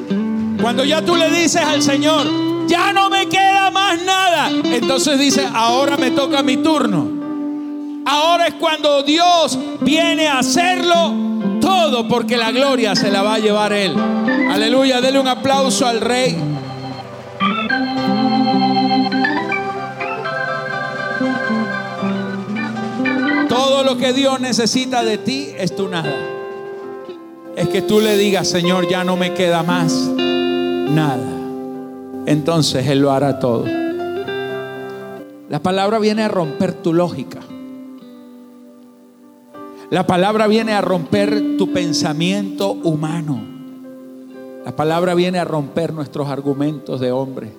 cuando 0.61 0.85
ya 0.85 1.05
tú 1.05 1.17
le 1.17 1.31
dices 1.31 1.63
al 1.63 1.83
Señor, 1.83 2.27
ya 2.67 2.93
no 2.93 3.11
me 3.11 3.29
queda 3.29 3.71
más 3.71 4.01
nada, 4.03 4.51
entonces 4.51 5.19
dice, 5.19 5.47
ahora 5.53 5.97
me 5.97 6.11
toca 6.11 6.43
mi 6.43 6.57
turno. 6.59 7.17
Ahora 8.05 8.47
es 8.47 8.55
cuando 8.55 9.03
Dios 9.03 9.59
viene 9.81 10.29
a 10.29 10.39
hacerlo 10.39 11.36
todo 11.67 12.07
porque 12.07 12.37
la 12.37 12.53
gloria 12.53 12.95
se 12.95 13.11
la 13.11 13.23
va 13.23 13.35
a 13.35 13.39
llevar 13.41 13.73
Él. 13.73 13.93
Aleluya, 14.53 15.01
dele 15.01 15.19
un 15.19 15.27
aplauso 15.27 15.85
al 15.85 16.01
Rey. 16.01 16.37
Todo 23.49 23.83
lo 23.83 23.97
que 23.97 24.13
Dios 24.13 24.39
necesita 24.39 25.03
de 25.03 25.19
ti 25.19 25.49
es 25.59 25.75
tu 25.75 25.89
nada. 25.89 26.15
Es 27.57 27.69
que 27.69 27.83
tú 27.83 28.01
le 28.01 28.17
digas, 28.17 28.47
Señor, 28.47 28.89
ya 28.89 29.03
no 29.03 29.17
me 29.17 29.35
queda 29.35 29.65
más 29.65 29.93
nada. 29.93 31.27
Entonces 32.27 32.87
Él 32.87 33.01
lo 33.01 33.11
hará 33.11 33.41
todo. 33.41 33.65
La 35.49 35.61
palabra 35.61 35.99
viene 35.99 36.23
a 36.23 36.29
romper 36.29 36.75
tu 36.75 36.93
lógica. 36.93 37.41
La 39.89 40.05
palabra 40.05 40.49
viene 40.49 40.73
a 40.73 40.81
romper 40.81 41.57
tu 41.57 41.73
pensamiento 41.73 42.73
humano. 42.73 43.41
La 44.65 44.75
palabra 44.75 45.15
viene 45.15 45.39
a 45.39 45.45
romper 45.45 45.93
nuestros 45.93 46.29
argumentos 46.29 46.99
de 46.99 47.13
hombre. 47.13 47.53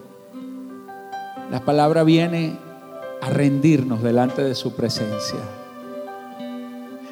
La 1.50 1.64
palabra 1.64 2.04
viene 2.04 2.58
a 3.22 3.30
rendirnos 3.30 4.04
delante 4.04 4.44
de 4.44 4.56
su 4.56 4.76
presencia. 4.76 5.40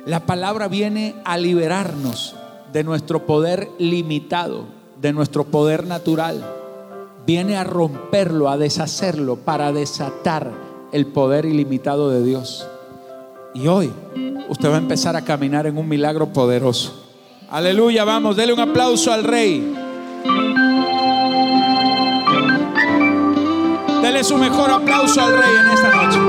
La 0.05 0.25
palabra 0.25 0.67
viene 0.67 1.15
a 1.23 1.37
liberarnos 1.37 2.35
de 2.73 2.83
nuestro 2.83 3.25
poder 3.25 3.69
limitado, 3.79 4.65
de 4.99 5.13
nuestro 5.13 5.45
poder 5.45 5.87
natural. 5.87 6.43
Viene 7.25 7.55
a 7.55 7.63
romperlo, 7.63 8.49
a 8.49 8.57
deshacerlo, 8.57 9.37
para 9.37 9.71
desatar 9.71 10.51
el 10.91 11.07
poder 11.07 11.45
ilimitado 11.45 12.09
de 12.09 12.21
Dios. 12.21 12.67
Y 13.55 13.67
hoy 13.67 13.89
usted 14.49 14.69
va 14.69 14.75
a 14.75 14.79
empezar 14.79 15.15
a 15.15 15.23
caminar 15.23 15.65
en 15.65 15.77
un 15.77 15.87
milagro 15.87 16.27
poderoso. 16.27 17.05
Aleluya, 17.49 18.03
vamos, 18.03 18.35
dele 18.35 18.51
un 18.51 18.59
aplauso 18.59 19.13
al 19.13 19.23
rey. 19.23 19.73
Dele 24.01 24.23
su 24.25 24.37
mejor 24.37 24.71
aplauso 24.71 25.21
al 25.21 25.37
rey 25.37 25.55
en 25.57 25.71
esta 25.71 25.95
noche. 25.95 26.19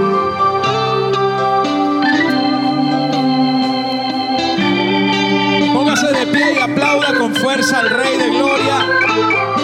Póngase 5.75 6.07
de 6.07 6.27
pie 6.29 6.55
y 6.55 6.59
aplauda 6.61 7.19
con 7.19 7.35
fuerza 7.35 7.81
al 7.81 7.91
rey 7.91 8.19
de 8.19 8.31
gloria, 8.31 8.87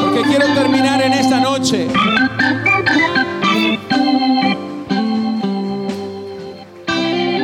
porque 0.00 0.22
quiero 0.22 0.46
terminar 0.52 1.00
en 1.00 1.12
esta 1.12 1.38
noche. 1.38 1.88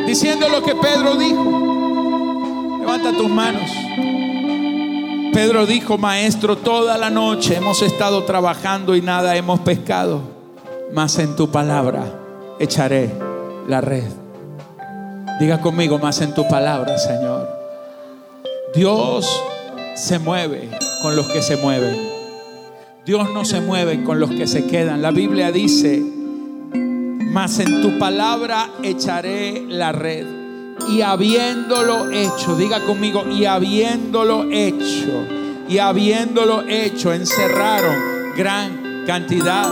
Diciendo 0.08 0.48
lo 0.48 0.62
que 0.62 0.74
Pedro 0.74 1.16
dijo. 1.16 2.78
Levanta 2.80 3.12
tus 3.12 3.28
manos. 3.28 3.70
Pedro 5.34 5.66
dijo, 5.66 5.98
maestro, 5.98 6.56
toda 6.56 6.96
la 6.96 7.10
noche 7.10 7.56
hemos 7.56 7.82
estado 7.82 8.24
trabajando 8.24 8.96
y 8.96 9.02
nada 9.02 9.36
hemos 9.36 9.60
pescado, 9.60 10.22
mas 10.94 11.18
en 11.18 11.36
tu 11.36 11.50
palabra 11.50 12.06
echaré 12.58 13.12
la 13.68 13.82
red. 13.82 14.10
Diga 15.40 15.60
conmigo, 15.60 15.98
más 15.98 16.22
en 16.22 16.32
tu 16.32 16.48
palabra, 16.48 16.96
Señor. 16.96 17.46
Dios 18.74 19.42
se 19.94 20.18
mueve 20.18 20.70
con 21.02 21.16
los 21.16 21.28
que 21.28 21.42
se 21.42 21.58
mueven. 21.58 21.98
Dios 23.04 23.28
no 23.34 23.44
se 23.44 23.60
mueve 23.60 24.02
con 24.04 24.20
los 24.20 24.30
que 24.30 24.46
se 24.46 24.64
quedan. 24.66 25.02
La 25.02 25.10
Biblia 25.10 25.52
dice, 25.52 26.02
mas 27.40 27.60
en 27.60 27.80
tu 27.82 28.00
palabra 28.00 28.68
echaré 28.82 29.64
la 29.68 29.92
red. 29.92 30.26
Y 30.88 31.02
habiéndolo 31.02 32.10
hecho, 32.10 32.56
diga 32.56 32.80
conmigo, 32.80 33.28
y 33.30 33.44
habiéndolo 33.44 34.50
hecho, 34.50 35.24
y 35.68 35.78
habiéndolo 35.78 36.64
hecho, 36.66 37.12
encerraron 37.12 37.94
gran 38.36 39.04
cantidad 39.06 39.68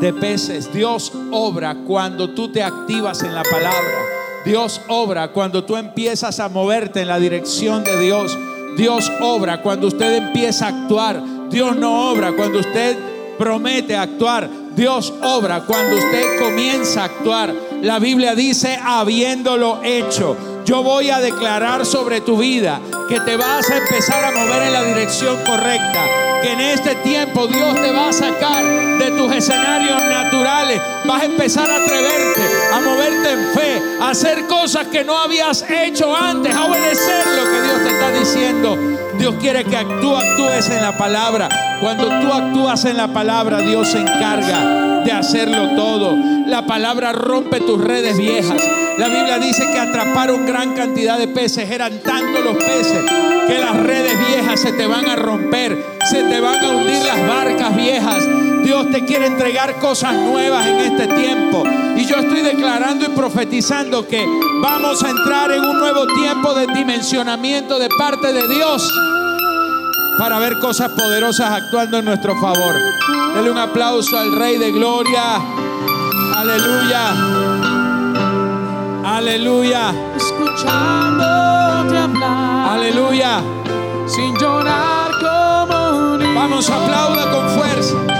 de 0.00 0.12
peces. 0.12 0.72
Dios 0.72 1.12
obra 1.32 1.74
cuando 1.84 2.30
tú 2.30 2.52
te 2.52 2.62
activas 2.62 3.24
en 3.24 3.34
la 3.34 3.42
palabra. 3.42 3.98
Dios 4.44 4.80
obra 4.86 5.32
cuando 5.32 5.64
tú 5.64 5.76
empiezas 5.76 6.38
a 6.38 6.48
moverte 6.48 7.00
en 7.00 7.08
la 7.08 7.18
dirección 7.18 7.82
de 7.82 7.98
Dios. 7.98 8.38
Dios 8.76 9.10
obra 9.20 9.60
cuando 9.60 9.88
usted 9.88 10.18
empieza 10.18 10.66
a 10.66 10.82
actuar. 10.84 11.20
Dios 11.50 11.74
no 11.74 12.12
obra 12.12 12.30
cuando 12.30 12.60
usted 12.60 12.96
promete 13.36 13.96
actuar. 13.96 14.67
Dios 14.78 15.12
obra 15.22 15.62
cuando 15.66 15.96
usted 15.96 16.38
comienza 16.38 17.02
a 17.02 17.04
actuar. 17.06 17.52
La 17.82 17.98
Biblia 17.98 18.36
dice, 18.36 18.78
habiéndolo 18.80 19.80
hecho. 19.82 20.36
Yo 20.64 20.84
voy 20.84 21.10
a 21.10 21.18
declarar 21.18 21.84
sobre 21.84 22.20
tu 22.20 22.38
vida 22.38 22.80
que 23.08 23.18
te 23.18 23.36
vas 23.36 23.68
a 23.70 23.78
empezar 23.78 24.24
a 24.24 24.30
mover 24.30 24.62
en 24.62 24.72
la 24.72 24.84
dirección 24.84 25.36
correcta. 25.44 26.04
Que 26.42 26.52
en 26.52 26.60
este 26.60 26.94
tiempo 26.96 27.48
Dios 27.48 27.74
te 27.74 27.90
va 27.90 28.10
a 28.10 28.12
sacar 28.12 28.64
de 28.98 29.10
tus 29.18 29.32
escenarios 29.32 30.00
naturales. 30.00 30.80
Vas 31.04 31.22
a 31.22 31.24
empezar 31.24 31.68
a 31.68 31.74
atreverte, 31.74 32.40
a 32.72 32.80
moverte 32.80 33.32
en 33.32 33.54
fe, 33.54 33.82
a 34.00 34.10
hacer 34.10 34.46
cosas 34.46 34.86
que 34.86 35.02
no 35.02 35.18
habías 35.18 35.68
hecho 35.68 36.14
antes, 36.14 36.54
a 36.54 36.66
obedecer 36.66 37.26
lo 37.26 37.50
que 37.50 37.62
Dios 37.62 37.82
te 37.82 37.88
está 37.88 38.10
diciendo. 38.12 38.97
Dios 39.18 39.34
quiere 39.40 39.64
que 39.64 39.76
tú 40.00 40.16
actúes 40.16 40.68
en 40.70 40.82
la 40.82 40.96
palabra. 40.96 41.48
Cuando 41.80 42.08
tú 42.20 42.32
actúas 42.32 42.84
en 42.84 42.96
la 42.96 43.08
palabra, 43.08 43.60
Dios 43.60 43.88
se 43.88 43.98
encarga 43.98 45.02
de 45.04 45.12
hacerlo 45.12 45.76
todo. 45.76 46.16
La 46.46 46.66
palabra 46.66 47.12
rompe 47.12 47.60
tus 47.60 47.82
redes 47.82 48.16
viejas. 48.16 48.62
La 48.98 49.08
Biblia 49.08 49.38
dice 49.38 49.64
que 49.72 49.78
atraparon 49.78 50.46
gran 50.46 50.74
cantidad 50.74 51.18
de 51.18 51.28
peces. 51.28 51.70
Eran 51.70 51.98
tantos 52.00 52.44
los 52.44 52.56
peces 52.56 53.04
que 53.46 53.58
las 53.58 53.76
redes 53.76 54.12
viejas 54.28 54.60
se 54.60 54.72
te 54.72 54.86
van 54.86 55.08
a 55.08 55.16
romper. 55.16 55.76
Se 56.10 56.22
te 56.22 56.40
van 56.40 56.64
a 56.64 56.68
hundir 56.70 56.98
las 57.04 57.28
barcas 57.28 57.76
viejas. 57.76 58.24
Dios 58.68 58.90
te 58.90 59.02
quiere 59.06 59.24
entregar 59.24 59.78
cosas 59.78 60.12
nuevas 60.12 60.66
en 60.66 60.76
este 60.80 61.06
tiempo. 61.06 61.62
Y 61.96 62.04
yo 62.04 62.16
estoy 62.16 62.42
declarando 62.42 63.06
y 63.06 63.08
profetizando 63.08 64.06
que 64.06 64.22
vamos 64.60 65.02
a 65.02 65.08
entrar 65.08 65.50
en 65.52 65.64
un 65.64 65.78
nuevo 65.78 66.06
tiempo 66.08 66.52
de 66.52 66.66
dimensionamiento 66.66 67.78
de 67.78 67.88
parte 67.98 68.30
de 68.30 68.46
Dios 68.46 68.92
para 70.18 70.38
ver 70.38 70.58
cosas 70.58 70.90
poderosas 70.90 71.50
actuando 71.50 71.96
en 71.96 72.04
nuestro 72.04 72.38
favor. 72.38 72.76
Dele 73.34 73.50
un 73.50 73.56
aplauso 73.56 74.18
al 74.18 74.36
Rey 74.36 74.58
de 74.58 74.70
Gloria. 74.70 75.40
Aleluya. 76.36 77.14
Aleluya. 79.02 79.94
Escuchándote 80.14 81.96
hablar. 81.96 82.68
Aleluya. 82.72 83.40
Sin 84.06 84.36
llorar 84.36 85.10
como 85.18 86.12
un 86.12 86.34
Vamos, 86.34 86.68
aplauda 86.68 87.30
con 87.30 87.48
fuerza. 87.48 88.17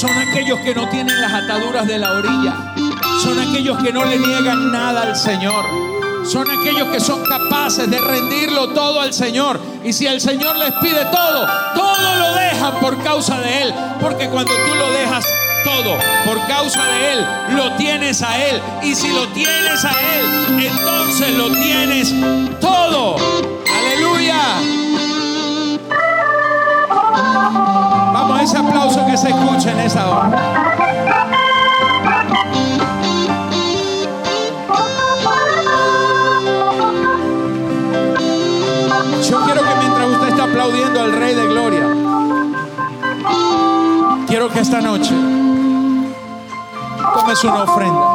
Son 0.00 0.16
aquellos 0.16 0.58
que 0.60 0.74
no 0.74 0.88
tienen 0.88 1.20
las 1.20 1.30
ataduras 1.30 1.86
de 1.86 1.98
la 1.98 2.12
orilla. 2.12 2.74
Son 3.22 3.38
aquellos 3.38 3.76
que 3.82 3.92
no 3.92 4.06
le 4.06 4.18
niegan 4.18 4.72
nada 4.72 5.02
al 5.02 5.14
Señor. 5.14 5.62
Son 6.24 6.50
aquellos 6.50 6.88
que 6.88 6.98
son 6.98 7.22
capaces 7.26 7.90
de 7.90 7.98
rendirlo 8.00 8.70
todo 8.70 9.02
al 9.02 9.12
Señor. 9.12 9.60
Y 9.84 9.92
si 9.92 10.06
el 10.06 10.22
Señor 10.22 10.56
les 10.56 10.72
pide 10.80 11.04
todo, 11.12 11.46
todo 11.74 12.16
lo 12.16 12.32
dejan 12.32 12.80
por 12.80 12.96
causa 13.04 13.40
de 13.40 13.60
Él. 13.60 13.74
Porque 14.00 14.30
cuando 14.30 14.50
tú 14.50 14.74
lo 14.74 14.90
dejas 14.90 15.22
todo 15.64 15.98
por 16.24 16.46
causa 16.48 16.82
de 16.82 17.12
Él, 17.12 17.26
lo 17.56 17.72
tienes 17.76 18.22
a 18.22 18.42
Él. 18.42 18.58
Y 18.82 18.94
si 18.94 19.12
lo 19.12 19.28
tienes 19.28 19.84
a 19.84 19.90
Él, 19.90 20.64
entonces 20.66 21.34
lo 21.34 21.50
tienes 21.50 22.14
todo. 22.58 23.16
Aleluya. 23.68 25.19
Vamos, 27.12 28.38
a 28.38 28.42
ese 28.42 28.58
aplauso 28.58 29.04
que 29.06 29.16
se 29.16 29.28
escucha 29.30 29.72
en 29.72 29.80
esa 29.80 30.08
hora. 30.08 30.30
Yo 39.28 39.44
quiero 39.44 39.60
que 39.60 39.74
mientras 39.78 40.08
usted 40.08 40.28
está 40.28 40.44
aplaudiendo 40.44 41.00
al 41.00 41.12
Rey 41.12 41.34
de 41.34 41.46
Gloria, 41.46 41.86
quiero 44.26 44.48
que 44.48 44.60
esta 44.60 44.80
noche 44.80 45.14
tomes 47.14 47.44
una 47.44 47.62
ofrenda, 47.62 48.06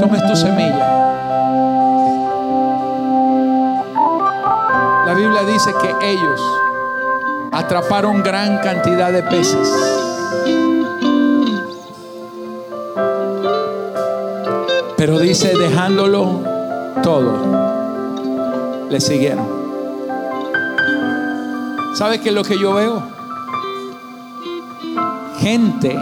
tomes 0.00 0.26
tu 0.26 0.36
semilla. 0.36 1.25
Que 5.72 6.10
ellos 6.10 6.40
atraparon 7.52 8.22
gran 8.22 8.58
cantidad 8.58 9.12
de 9.12 9.22
peces. 9.22 9.68
Pero 14.96 15.18
dice, 15.18 15.56
dejándolo 15.56 16.42
todo, 17.02 17.32
le 18.88 19.00
siguieron. 19.00 19.46
¿Sabe 21.94 22.20
qué 22.20 22.28
es 22.30 22.34
lo 22.34 22.44
que 22.44 22.58
yo 22.58 22.74
veo? 22.74 23.02
Gente 25.38 25.96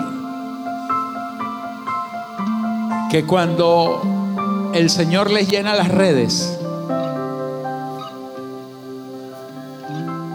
que 3.10 3.24
cuando 3.26 4.02
el 4.74 4.90
Señor 4.90 5.30
les 5.30 5.48
llena 5.48 5.74
las 5.74 5.88
redes, 5.88 6.53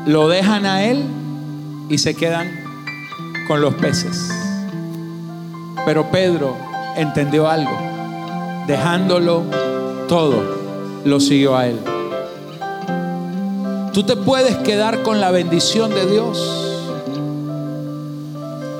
lo 0.09 0.27
dejan 0.27 0.65
a 0.65 0.85
Él 0.85 1.05
y 1.87 1.99
se 1.99 2.15
quedan 2.15 2.47
con 3.47 3.61
los 3.61 3.75
peces. 3.75 4.31
Pero 5.85 6.09
Pedro 6.09 6.55
entendió 6.95 7.47
algo. 7.47 7.77
Dejándolo 8.65 9.43
todo, 10.07 10.41
lo 11.05 11.19
siguió 11.19 11.55
a 11.55 11.67
Él. 11.67 11.79
Tú 13.93 14.01
te 14.01 14.15
puedes 14.15 14.57
quedar 14.57 15.03
con 15.03 15.21
la 15.21 15.29
bendición 15.29 15.91
de 15.91 16.07
Dios 16.07 16.39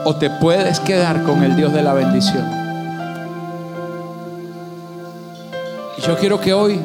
o 0.05 0.15
te 0.15 0.31
puedes 0.31 0.79
quedar 0.79 1.21
con 1.25 1.43
el 1.43 1.55
Dios 1.55 1.71
de 1.73 1.83
la 1.83 1.93
bendición. 1.93 2.43
Y 5.95 6.01
yo 6.01 6.17
quiero 6.17 6.41
que 6.41 6.53
hoy 6.53 6.79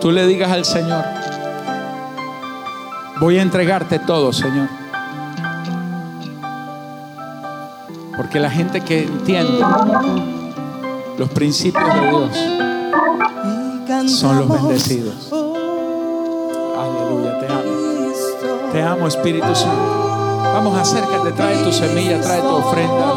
tú 0.00 0.12
le 0.12 0.24
digas 0.28 0.52
al 0.52 0.64
Señor, 0.64 1.15
voy 3.20 3.38
a 3.38 3.42
entregarte 3.42 3.98
todo, 3.98 4.32
Señor. 4.32 4.68
Porque 8.16 8.40
la 8.40 8.50
gente 8.50 8.80
que 8.80 9.04
entiende 9.04 9.64
los 11.18 11.28
principios 11.30 11.84
de 11.94 12.08
Dios 12.08 12.30
son 14.10 14.38
los 14.38 14.48
bendecidos. 14.48 15.30
Aleluya, 16.78 17.38
te 17.38 17.46
amo. 17.46 18.72
Te 18.72 18.82
amo, 18.82 19.06
Espíritu 19.06 19.54
Santo. 19.54 20.06
Vamos, 20.54 20.78
acércate, 20.78 21.32
trae 21.32 21.62
tu 21.62 21.72
semilla, 21.72 22.20
trae 22.20 22.40
tu 22.40 22.48
ofrenda. 22.48 23.12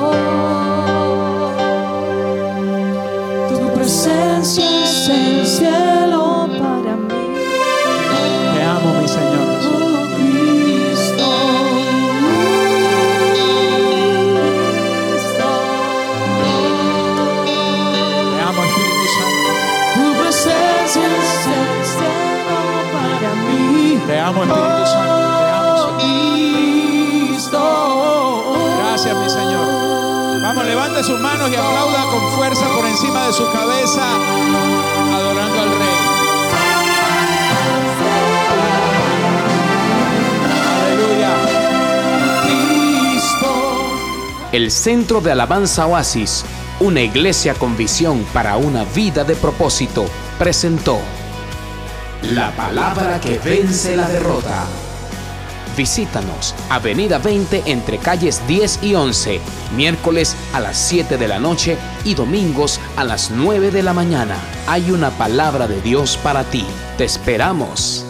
Tu 3.50 3.74
presencia 3.74 4.64
es 4.86 5.62
Centro 44.80 45.20
de 45.20 45.34
Alabanza 45.34 45.88
Oasis, 45.88 46.46
una 46.80 47.02
iglesia 47.02 47.54
con 47.54 47.76
visión 47.76 48.26
para 48.32 48.56
una 48.56 48.86
vida 48.86 49.26
de 49.26 49.36
propósito, 49.36 50.06
presentó 50.38 50.98
La 52.32 52.56
palabra 52.56 53.20
que 53.20 53.38
vence 53.40 53.98
la 53.98 54.08
derrota. 54.08 54.64
Visítanos, 55.76 56.56
Avenida 56.70 57.18
20 57.20 57.64
entre 57.66 57.98
calles 57.98 58.42
10 58.48 58.80
y 58.84 58.96
11, 58.96 59.42
miércoles 59.76 60.38
a 60.54 60.62
las 60.62 60.78
7 60.78 61.18
de 61.18 61.28
la 61.28 61.40
noche 61.40 61.78
y 62.06 62.14
domingos 62.14 62.80
a 62.96 63.04
las 63.04 63.32
9 63.32 63.72
de 63.72 63.84
la 63.84 63.92
mañana. 63.92 64.38
Hay 64.66 64.92
una 64.92 65.10
palabra 65.10 65.68
de 65.68 65.82
Dios 65.82 66.16
para 66.24 66.46
ti. 66.46 66.66
Te 66.98 67.04
esperamos. 67.04 68.09